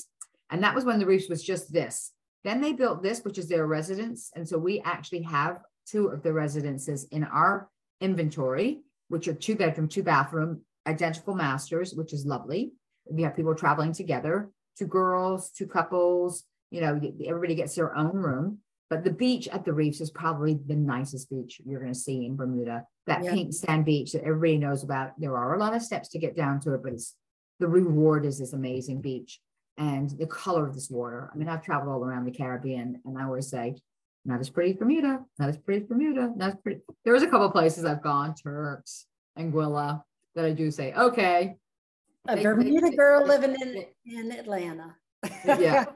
[0.50, 2.13] And that was when the reefs was just this.
[2.43, 4.32] Then they built this, which is their residence.
[4.36, 7.69] And so we actually have two of the residences in our
[8.00, 12.73] inventory, which are two bedroom, two bathroom, identical masters, which is lovely.
[13.10, 18.15] We have people traveling together two girls, two couples, you know, everybody gets their own
[18.15, 18.59] room.
[18.89, 22.25] But the beach at the reefs is probably the nicest beach you're going to see
[22.25, 22.85] in Bermuda.
[23.05, 23.33] That yeah.
[23.33, 25.11] pink sand beach that everybody knows about.
[25.19, 27.15] There are a lot of steps to get down to it, but it's
[27.59, 29.41] the reward is this amazing beach
[29.77, 31.29] and the color of this water.
[31.33, 33.75] I mean, I've traveled all around the Caribbean, and I always say,
[34.25, 36.81] not as pretty as Bermuda, not as pretty as Bermuda, not as pretty.
[37.03, 39.05] There was a couple places I've gone, Turks,
[39.37, 40.01] Anguilla,
[40.35, 41.55] that I do say, okay,
[42.27, 44.95] a Bermuda girl living in in Atlanta.
[45.45, 45.85] yeah.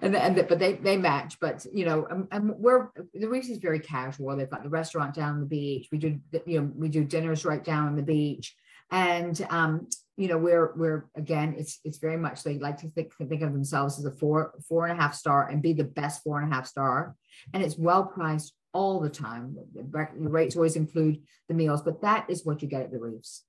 [0.00, 3.58] And, and but they they match, but you know, and, and we're the Reefs is
[3.58, 4.36] very casual.
[4.36, 5.88] They've got the restaurant down on the beach.
[5.90, 8.54] We do you know we do dinners right down on the beach,
[8.92, 13.12] and um, you know we're we're again it's it's very much they like to think
[13.16, 16.22] think of themselves as a four four and a half star and be the best
[16.22, 17.16] four and a half star,
[17.52, 19.56] and it's well priced all the time.
[19.74, 23.42] The rates always include the meals, but that is what you get at the Reefs.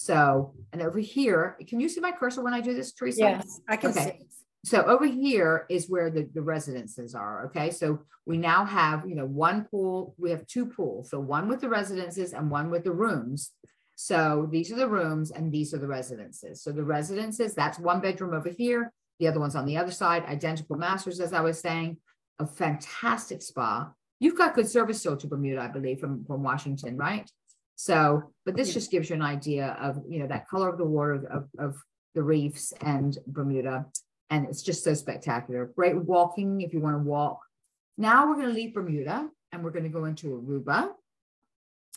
[0.00, 3.20] So, and over here, can you see my cursor when I do this, Teresa?
[3.20, 4.16] Yes, I can okay.
[4.18, 4.26] see.
[4.64, 7.44] So over here is where the, the residences are.
[7.48, 7.70] Okay.
[7.70, 11.10] So we now have, you know, one pool, we have two pools.
[11.10, 13.50] So one with the residences and one with the rooms.
[13.94, 16.62] So these are the rooms and these are the residences.
[16.62, 18.94] So the residences, that's one bedroom over here.
[19.18, 21.98] The other one's on the other side, identical masters, as I was saying,
[22.38, 23.92] a fantastic spa.
[24.18, 27.30] You've got good service still to Bermuda, I believe, from, from Washington, right?
[27.82, 30.84] So, but this just gives you an idea of, you know, that color of the
[30.84, 31.82] water of, of
[32.14, 33.86] the reefs and Bermuda.
[34.28, 35.64] And it's just so spectacular.
[35.74, 37.40] Great walking if you want to walk.
[37.96, 40.90] Now we're going to leave Bermuda and we're going to go into Aruba.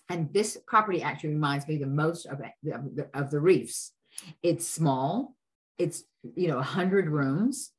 [0.08, 3.92] And this property actually reminds me the most of, of, the, of the reefs.
[4.42, 5.36] It's small.
[5.78, 7.74] It's, you know, 100 rooms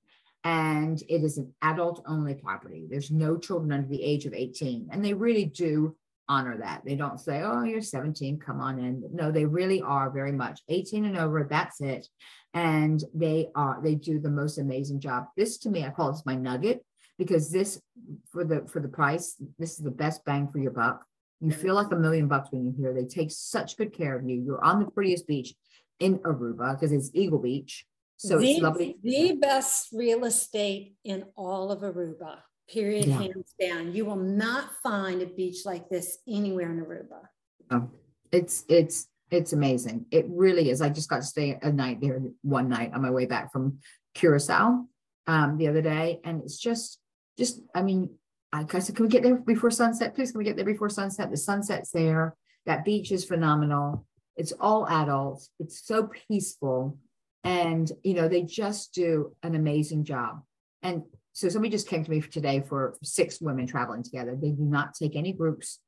[0.44, 2.86] and it is an adult only property.
[2.86, 4.90] There's no children under the age of 18.
[4.92, 5.96] And they really do
[6.28, 6.82] honor that.
[6.84, 9.02] They don't say, oh, you're 17, come on in.
[9.12, 12.06] No, they really are very much 18 and over, that's it.
[12.52, 15.26] And they are, they do the most amazing job.
[15.36, 16.84] This to me, I call this my nugget
[17.18, 17.80] because this
[18.30, 21.04] for the for the price, this is the best bang for your buck.
[21.40, 22.94] You feel like a million bucks when you're here.
[22.94, 24.40] They take such good care of you.
[24.40, 25.54] You're on the prettiest beach
[26.00, 27.84] in Aruba because it's Eagle Beach.
[28.16, 28.96] So the, it's lovely.
[29.02, 33.18] The best real estate in all of Aruba period, yeah.
[33.18, 33.94] hands down.
[33.94, 37.28] You will not find a beach like this anywhere in Aruba.
[37.70, 37.90] Oh,
[38.32, 40.06] it's it's it's amazing.
[40.10, 40.80] It really is.
[40.80, 43.78] I just got to stay a night there one night on my way back from
[44.14, 44.86] Curacao
[45.26, 46.98] um, the other day, and it's just
[47.38, 48.10] just I mean,
[48.52, 50.14] I, I said, can we get there before sunset?
[50.14, 51.30] Please, can we get there before sunset?
[51.30, 52.36] The sunset's there.
[52.66, 54.06] That beach is phenomenal.
[54.36, 55.50] It's all adults.
[55.58, 56.98] It's so peaceful,
[57.42, 60.42] and you know they just do an amazing job.
[60.82, 61.02] And
[61.34, 64.38] so somebody just came to me today for six women traveling together.
[64.40, 65.80] They do not take any groups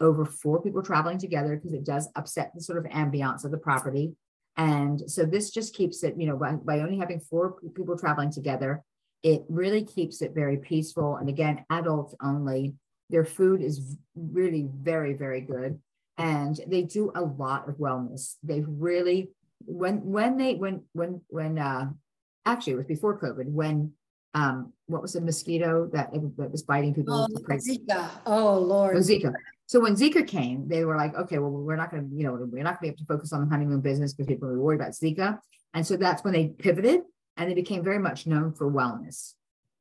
[0.00, 3.58] over four people traveling together because it does upset the sort of ambiance of the
[3.58, 4.14] property.
[4.56, 8.32] And so this just keeps it, you know, by, by only having four people traveling
[8.32, 8.82] together,
[9.22, 11.16] it really keeps it very peaceful.
[11.16, 12.74] And again, adults only.
[13.10, 15.80] Their food is really very, very good.
[16.16, 18.36] And they do a lot of wellness.
[18.42, 19.32] They really,
[19.66, 21.90] when when they when when when uh
[22.46, 23.92] actually it was before COVID, when
[24.34, 27.14] um, what was the mosquito that, that was biting people?
[27.14, 28.10] Oh, Zika.
[28.26, 28.96] Oh, Lord.
[28.96, 29.32] Oh, Zika.
[29.66, 32.32] So when Zika came, they were like, okay, well, we're not going to, you know,
[32.32, 34.58] we're not going to be able to focus on the honeymoon business because people are
[34.58, 35.38] worried about Zika.
[35.72, 37.00] And so that's when they pivoted
[37.36, 39.34] and they became very much known for wellness.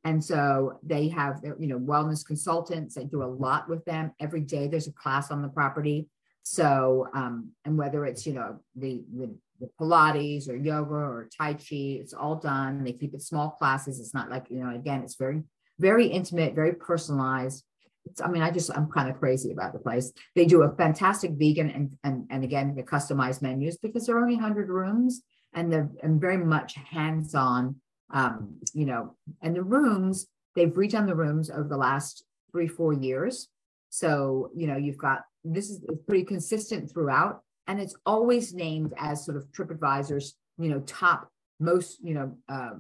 [0.06, 2.96] And so they have, you know, wellness consultants.
[2.96, 4.68] They do a lot with them every day.
[4.68, 6.08] There's a class on the property.
[6.44, 9.34] So, um, and whether it's, you know, the, the
[9.80, 12.84] Pilates or yoga or Tai Chi, it's all done.
[12.84, 14.00] They keep it small classes.
[14.00, 15.44] It's not like, you know, again, it's very,
[15.80, 17.64] very intimate, very personalized.
[18.06, 20.12] It's, I mean, I just, I'm kind of crazy about the place.
[20.36, 24.22] They do a fantastic vegan and, and, and again, the customized menus because there are
[24.22, 25.22] only 100 rooms
[25.54, 27.78] and they're and very much hands on.
[28.12, 32.94] Um, you know, and the rooms, they've redone the rooms over the last three, four
[32.94, 33.48] years.
[33.90, 39.26] So, you know, you've got this is pretty consistent throughout, and it's always named as
[39.26, 42.72] sort of TripAdvisor's, you know, top most, you know, uh,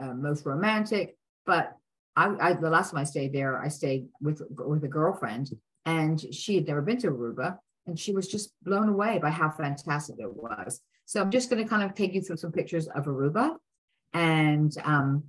[0.00, 1.16] uh, most romantic.
[1.46, 1.76] But
[2.16, 5.50] I, I, the last time I stayed there, I stayed with with a girlfriend,
[5.86, 9.50] and she had never been to Aruba, and she was just blown away by how
[9.50, 10.80] fantastic it was.
[11.06, 13.56] So I'm just going to kind of take you through some pictures of Aruba,
[14.12, 15.24] and um,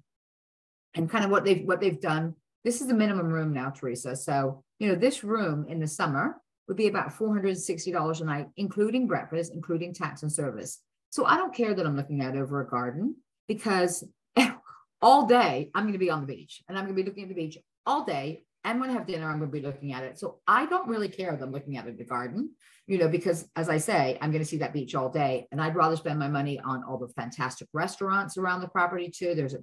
[0.96, 2.36] and kind of what they've what they've done.
[2.64, 4.16] This is the minimum room now, Teresa.
[4.16, 9.06] So you know, this room in the summer would be about $460 a night, including
[9.06, 10.80] breakfast, including tax and service.
[11.10, 13.18] So I don't care that I'm looking out over a garden
[13.50, 14.06] because
[15.02, 17.24] all day I'm going to be on the beach and I'm going to be looking
[17.24, 18.46] at the beach all day.
[18.64, 20.18] And when I have dinner, I'm going to be looking at it.
[20.18, 22.52] So I don't really care that I'm looking at the garden,
[22.88, 25.50] you know, because as I say, I'm going to see that beach all day.
[25.52, 29.36] And I'd rather spend my money on all the fantastic restaurants around the property too.
[29.36, 29.60] There's a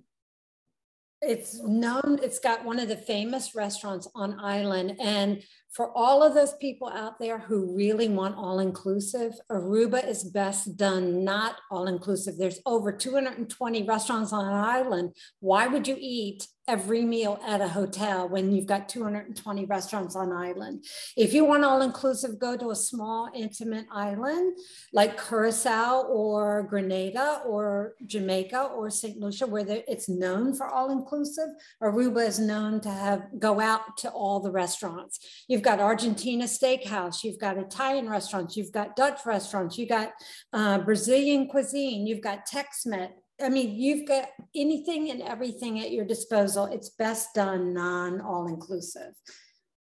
[1.20, 6.34] it's known it's got one of the famous restaurants on island and for all of
[6.34, 11.86] those people out there who really want all inclusive aruba is best done not all
[11.86, 17.62] inclusive there's over 220 restaurants on an island why would you eat every meal at
[17.62, 20.84] a hotel when you've got 220 restaurants on island.
[21.16, 24.58] If you want all inclusive, go to a small intimate island
[24.92, 29.18] like Curacao or Grenada or Jamaica or St.
[29.18, 31.48] Lucia where it's known for all inclusive.
[31.82, 35.18] Aruba is known to have go out to all the restaurants.
[35.48, 40.12] You've got Argentina Steakhouse, you've got Italian restaurants, you've got Dutch restaurants, you've got
[40.52, 46.04] uh, Brazilian cuisine, you've got Tex-Mex, I mean, you've got anything and everything at your
[46.04, 46.66] disposal.
[46.66, 49.14] It's best done non all inclusive.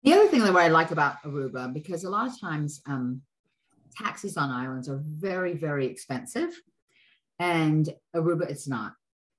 [0.04, 3.22] The other thing that I like about Aruba, because a lot of times um,
[3.96, 6.50] taxis on islands are very, very expensive.
[7.40, 8.94] And Aruba, it's not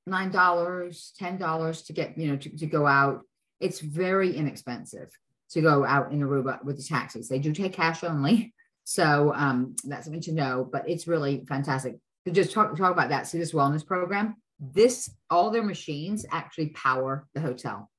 [0.08, 3.22] $9, $10 to get, you know, to, to go out.
[3.60, 5.10] It's very inexpensive
[5.50, 7.28] to go out in Aruba with the taxis.
[7.28, 8.54] They do take cash only.
[8.84, 13.10] So um, that's something to know, but it's really fantastic to just talk, talk about
[13.10, 13.26] that.
[13.26, 14.36] See this wellness program.
[14.60, 17.90] This all their machines actually power the hotel.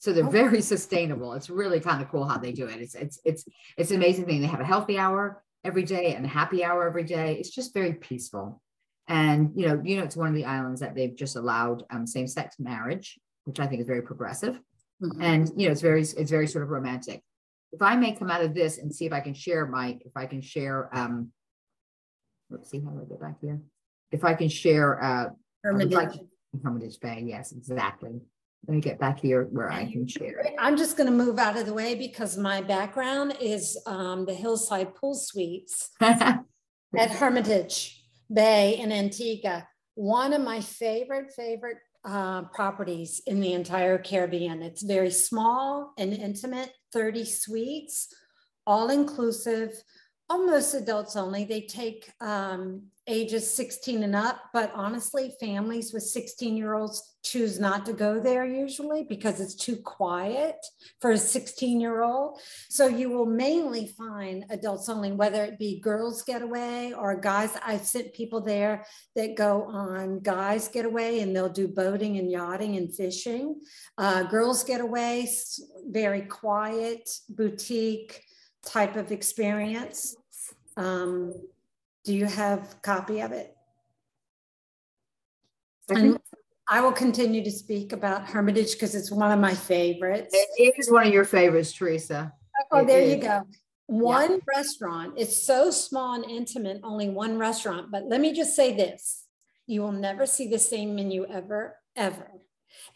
[0.00, 1.32] So they're very sustainable.
[1.32, 2.80] It's really kind of cool how they do it.
[2.80, 3.44] It's it's it's
[3.78, 4.40] it's an amazing thing.
[4.40, 7.36] They have a healthy hour every day and a happy hour every day.
[7.38, 8.60] It's just very peaceful.
[9.08, 12.06] And you know, you know, it's one of the islands that they've just allowed um,
[12.06, 14.60] same-sex marriage, which I think is very progressive.
[15.02, 15.22] Mm-hmm.
[15.22, 17.22] And you know, it's very it's very sort of romantic.
[17.72, 20.12] If I may come out of this and see if I can share my if
[20.16, 21.32] I can share um
[22.50, 23.60] let's see how do I get back here.
[24.10, 25.30] If I can share, uh,
[25.62, 25.92] Hermitage.
[25.92, 26.12] Like,
[26.62, 28.20] Hermitage Bay, yes, exactly.
[28.66, 30.42] Let me get back here where I can share.
[30.58, 34.32] I'm just going to move out of the way because my background is um, the
[34.32, 36.44] Hillside Pool Suites at
[36.96, 39.68] Hermitage Bay in Antigua.
[39.96, 44.62] One of my favorite, favorite uh, properties in the entire Caribbean.
[44.62, 48.08] It's very small and intimate, 30 suites,
[48.66, 49.72] all inclusive
[50.30, 51.44] almost adults only.
[51.44, 57.58] They take um, ages 16 and up, but honestly, families with 16 year olds choose
[57.58, 60.56] not to go there usually because it's too quiet
[61.00, 62.38] for a 16 year old.
[62.68, 67.56] So you will mainly find adults only, whether it be girls getaway or guys.
[67.64, 72.76] I've sent people there that go on guys getaway and they'll do boating and yachting
[72.76, 73.60] and fishing.
[73.98, 75.26] Uh, girls getaway,
[75.86, 78.22] very quiet, boutique
[78.64, 80.16] type of experience.
[80.76, 81.32] Um,
[82.04, 83.56] do you have copy of it?
[85.88, 86.18] And
[86.68, 90.34] I will continue to speak about Hermitage because it's one of my favorites.
[90.56, 92.32] It is one of your favorites, Teresa.
[92.70, 93.14] Oh, it there is.
[93.14, 93.42] you go.
[93.86, 94.38] One yeah.
[94.56, 95.14] restaurant.
[95.18, 97.90] It's so small and intimate, only one restaurant.
[97.90, 99.24] But let me just say this
[99.66, 102.30] you will never see the same menu ever, ever.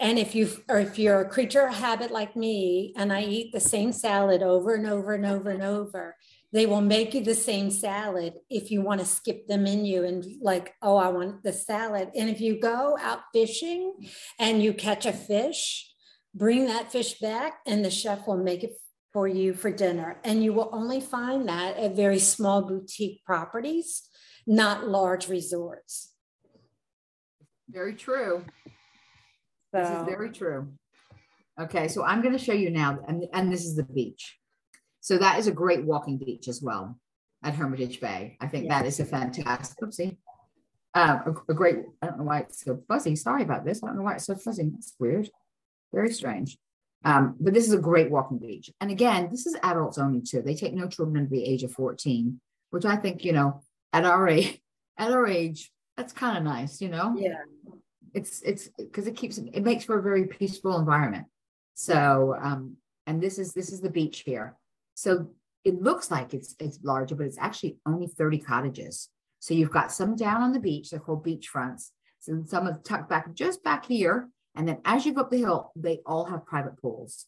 [0.00, 3.52] And if you or if you're a creature of habit like me and I eat
[3.52, 6.16] the same salad over and over and over and over,
[6.52, 10.24] they will make you the same salad if you want to skip the menu and
[10.40, 12.10] like, oh, I want the salad.
[12.16, 13.94] And if you go out fishing
[14.38, 15.92] and you catch a fish,
[16.34, 18.72] bring that fish back and the chef will make it
[19.12, 20.20] for you for dinner.
[20.24, 24.08] And you will only find that at very small boutique properties,
[24.46, 26.12] not large resorts.
[27.68, 28.44] Very true.
[29.74, 30.72] So, this is very true.
[31.60, 34.38] Okay, so I'm going to show you now, and, and this is the beach.
[35.00, 36.98] So that is a great walking beach as well.
[37.42, 38.36] at Hermitage Bay.
[38.40, 40.16] I think that is a fantastic, oopsie,
[40.94, 43.16] uh, a, a great, I don't know why it's so fuzzy.
[43.16, 43.82] Sorry about this.
[43.82, 44.70] I don't know why it's so fuzzy.
[44.72, 45.30] That's weird.
[45.92, 46.58] Very strange.
[47.04, 48.70] Um, but this is a great walking beach.
[48.80, 50.42] And again, this is adults only too.
[50.42, 52.40] They take no children under the age of 14,
[52.70, 53.62] which I think, you know,
[53.92, 54.60] at our age,
[54.98, 57.14] at our age, that's kind of nice, you know?
[57.16, 57.38] Yeah.
[58.14, 61.26] It's it's because it keeps it makes for a very peaceful environment.
[61.74, 64.56] So um, and this is this is the beach here.
[64.94, 65.30] So
[65.64, 69.08] it looks like it's it's larger, but it's actually only 30 cottages.
[69.40, 71.92] So you've got some down on the beach, they're called beach fronts.
[72.20, 74.28] So some are tucked back just back here.
[74.56, 77.26] And then as you go up the hill, they all have private pools.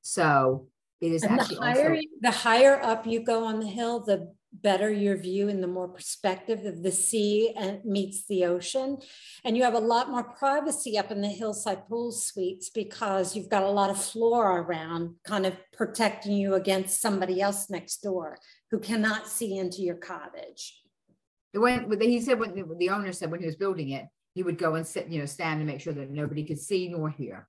[0.00, 0.68] So
[1.00, 4.00] it is And actually the higher, also, the higher up you go on the hill,
[4.00, 8.98] the better your view and the more perspective of the sea and meets the ocean.
[9.44, 13.48] And you have a lot more privacy up in the hillside pool suites because you've
[13.48, 18.38] got a lot of flora around kind of protecting you against somebody else next door
[18.70, 20.82] who cannot see into your cottage.
[21.52, 24.76] when he said when the, owner said when he was building it, he would go
[24.76, 27.48] and sit, you know, stand and make sure that nobody could see nor hear.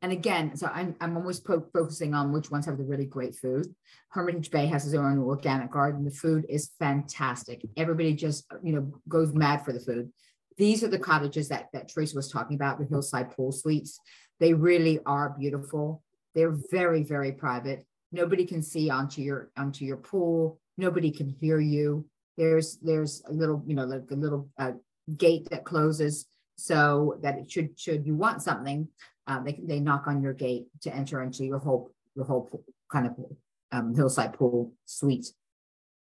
[0.00, 3.34] And again, so I'm, I'm always po- focusing on which ones have the really great
[3.34, 3.66] food.
[4.10, 6.04] Hermitage Bay has its own organic garden.
[6.04, 7.62] The food is fantastic.
[7.76, 10.10] Everybody just, you know, goes mad for the food.
[10.56, 13.98] These are the cottages that, that Teresa was talking about, the hillside pool suites.
[14.38, 16.02] They really are beautiful.
[16.34, 17.84] They're very, very private.
[18.12, 20.60] Nobody can see onto your onto your pool.
[20.76, 22.06] Nobody can hear you.
[22.36, 24.72] There's there's a little, you know, like a little uh,
[25.16, 26.26] gate that closes
[26.56, 28.88] so that it should should you want something
[29.28, 33.06] uh, they, they knock on your gate to enter into your whole your whole kind
[33.06, 33.12] of
[33.70, 35.32] um, hillside pool suite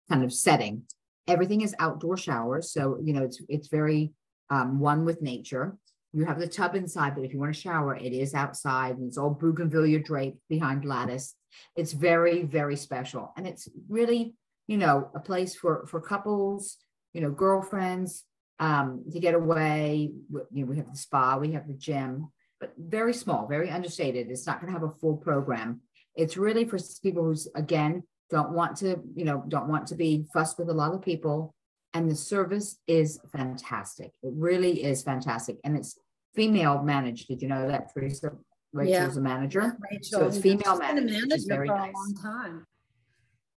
[0.09, 0.85] kind of setting.
[1.27, 4.13] Everything is outdoor showers, so you know it's it's very
[4.49, 5.77] um, one with nature.
[6.13, 9.07] You have the tub inside, but if you want to shower, it is outside, and
[9.07, 11.35] it's all bougainvillea draped behind lattice.
[11.77, 14.35] It's very very special, and it's really
[14.69, 16.77] you know a place for for couples,
[17.13, 18.25] you know girlfriends
[18.61, 20.13] um, to get away.
[20.31, 22.31] You know, we have the spa, we have the gym
[22.61, 24.31] but very small, very understated.
[24.31, 25.81] It's not going to have a full program.
[26.15, 30.25] It's really for people who's again don't want to, you know, don't want to be
[30.33, 31.55] fussed with a lot of people.
[31.95, 34.13] And the service is fantastic.
[34.23, 35.57] It really is fantastic.
[35.65, 35.99] And it's
[36.37, 37.27] female managed.
[37.27, 38.33] Did you know that Teresa
[38.73, 39.77] Rachel's a manager?
[39.91, 41.93] Rachel, So it's female she's managed, manager very for nice.
[41.93, 42.67] a long time.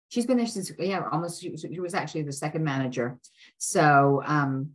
[0.08, 3.18] She's been there since yeah, almost she was, she was actually the second manager.
[3.58, 4.72] So um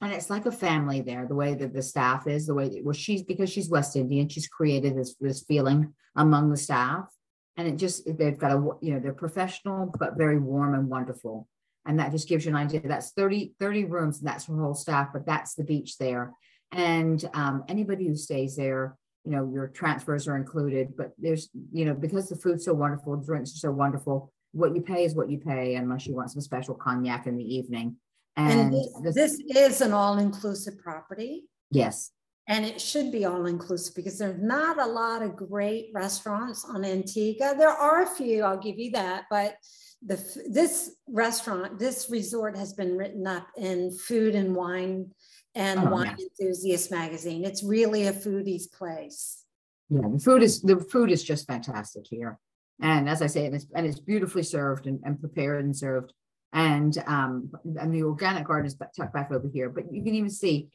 [0.00, 2.84] and it's like a family there, the way that the staff is, the way that
[2.84, 7.10] well, she's because she's West Indian, she's created this this feeling among the staff.
[7.56, 11.48] And it just they've got a you know, they're professional but very warm and wonderful.
[11.86, 12.80] And that just gives you an idea.
[12.82, 16.32] That's 30, 30 rooms, and that's her whole staff, but that's the beach there.
[16.72, 21.84] And um, anybody who stays there, you know, your transfers are included, but there's, you
[21.84, 25.30] know, because the food's so wonderful, drinks are so wonderful, what you pay is what
[25.30, 27.96] you pay unless you want some special cognac in the evening.
[28.36, 31.48] And And this- this is an all-inclusive property.
[31.70, 32.10] yes,
[32.46, 36.84] And it should be all inclusive because there's not a lot of great restaurants on
[36.84, 37.54] Antigua.
[37.56, 39.56] There are a few, I'll give you that, but
[40.04, 40.16] the
[40.50, 45.10] this restaurant, this resort has been written up in Food and Wine
[45.54, 47.44] and Oh, Wine Enthusiast magazine.
[47.46, 49.44] It's really a foodie's place.
[49.88, 52.38] yeah, the food is the food is just fantastic here.
[52.80, 56.12] And as I say, and it's and it's beautifully served and, and prepared and served.
[56.54, 57.50] And um,
[57.80, 60.68] and the organic garden is tucked back over here, but you can even see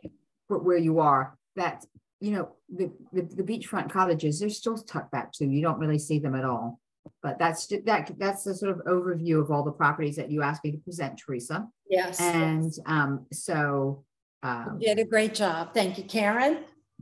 [0.47, 1.85] where, you are that
[2.19, 5.45] you know the, the the beachfront cottages they're still tucked back too.
[5.49, 6.79] You don't really see them at all.
[7.23, 10.63] But that's that that's the sort of overview of all the properties that you asked
[10.65, 11.65] me to present, Teresa.
[11.89, 12.19] Yes.
[12.19, 14.03] And um, so
[14.43, 15.73] um, You did a great job.
[15.73, 16.59] Thank you, Karen.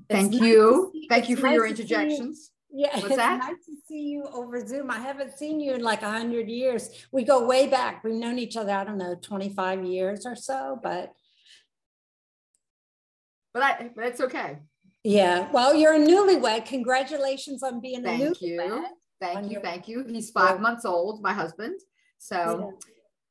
[0.09, 2.51] Thank nice to you, see- thank you for nice your interjections.
[2.79, 3.39] Yeah, What's it's that?
[3.39, 4.91] nice to see you over Zoom.
[4.91, 6.89] I haven't seen you in like a hundred years.
[7.11, 8.03] We go way back.
[8.03, 11.11] We've known each other, I don't know, 25 years or so, but
[13.53, 14.59] But I, but it's okay.
[15.03, 15.49] yeah.
[15.51, 16.65] Well, you're a newlywed.
[16.67, 18.35] Congratulations on being a new.
[18.35, 18.67] Thank newlywed.
[18.81, 18.85] you.
[19.19, 20.05] Thank you, thank you.
[20.07, 20.61] He's five Yeah.
[20.61, 21.79] months old, my husband.
[22.19, 22.73] So.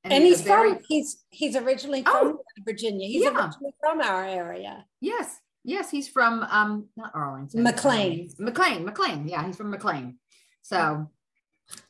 [0.02, 3.06] And he's he's a very- from, he's, he's originally Oh, from Virginia.
[3.06, 3.30] He's yeah.
[3.30, 4.86] originally from our area.
[5.00, 5.36] Yes,
[5.66, 7.62] yes, he's from, um, not Arlington.
[7.62, 8.30] McLean.
[8.38, 9.28] um, McLean, McLean.
[9.28, 10.18] Yeah, he's from McLean.
[10.62, 11.10] So,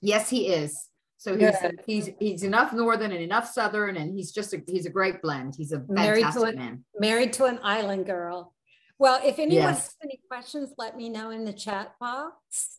[0.01, 0.89] yes, he is.
[1.19, 1.81] So he's, Good.
[1.87, 5.55] he's, he's enough Northern and enough Southern and he's just, a he's a great blend.
[5.57, 6.85] He's a Married to fantastic a- man.
[6.99, 8.55] Married to an island girl.
[8.99, 9.79] Well, if anyone Yes.
[9.87, 12.79] has any questions, let me know in the chat box.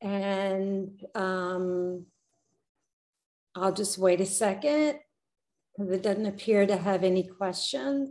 [0.00, 2.04] And um,
[3.54, 4.98] I'll just wait a second
[5.76, 8.10] because it doesn't appear to have any questions.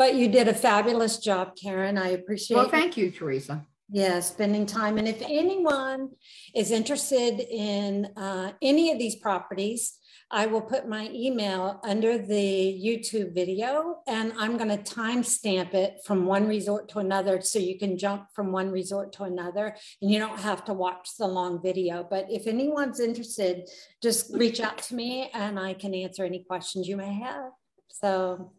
[0.00, 1.98] But you did a fabulous job, Karen.
[1.98, 3.66] I appreciate Well, thank you, Teresa.
[3.90, 4.96] Yeah, spending time.
[4.96, 6.12] And if anyone
[6.54, 9.98] is interested in uh, any of these properties,
[10.30, 15.98] I will put my email under the YouTube video and I'm going to timestamp it
[16.06, 20.10] from one resort to another so you can jump from one resort to another and
[20.10, 22.06] you don't have to watch the long video.
[22.08, 23.68] But if anyone's interested,
[24.02, 27.50] just reach out to me and I can answer any questions you may have.
[27.88, 28.52] So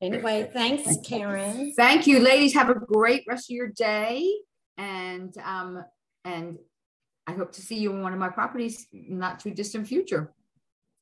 [0.00, 1.72] anyway, thanks, Karen.
[1.76, 2.54] Thank you, ladies.
[2.54, 4.30] Have a great rest of your day.
[4.78, 5.84] And um,
[6.24, 6.58] and
[7.26, 10.32] I hope to see you in one of my properties not too distant future.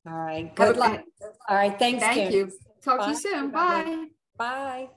[0.06, 0.54] All right.
[0.54, 1.02] Good luck.
[1.48, 1.78] All right.
[1.78, 2.02] Thanks.
[2.02, 2.32] Thank Karen.
[2.32, 2.52] you.
[2.82, 3.50] Talk to you soon.
[3.50, 4.06] Bye.
[4.36, 4.88] Bye.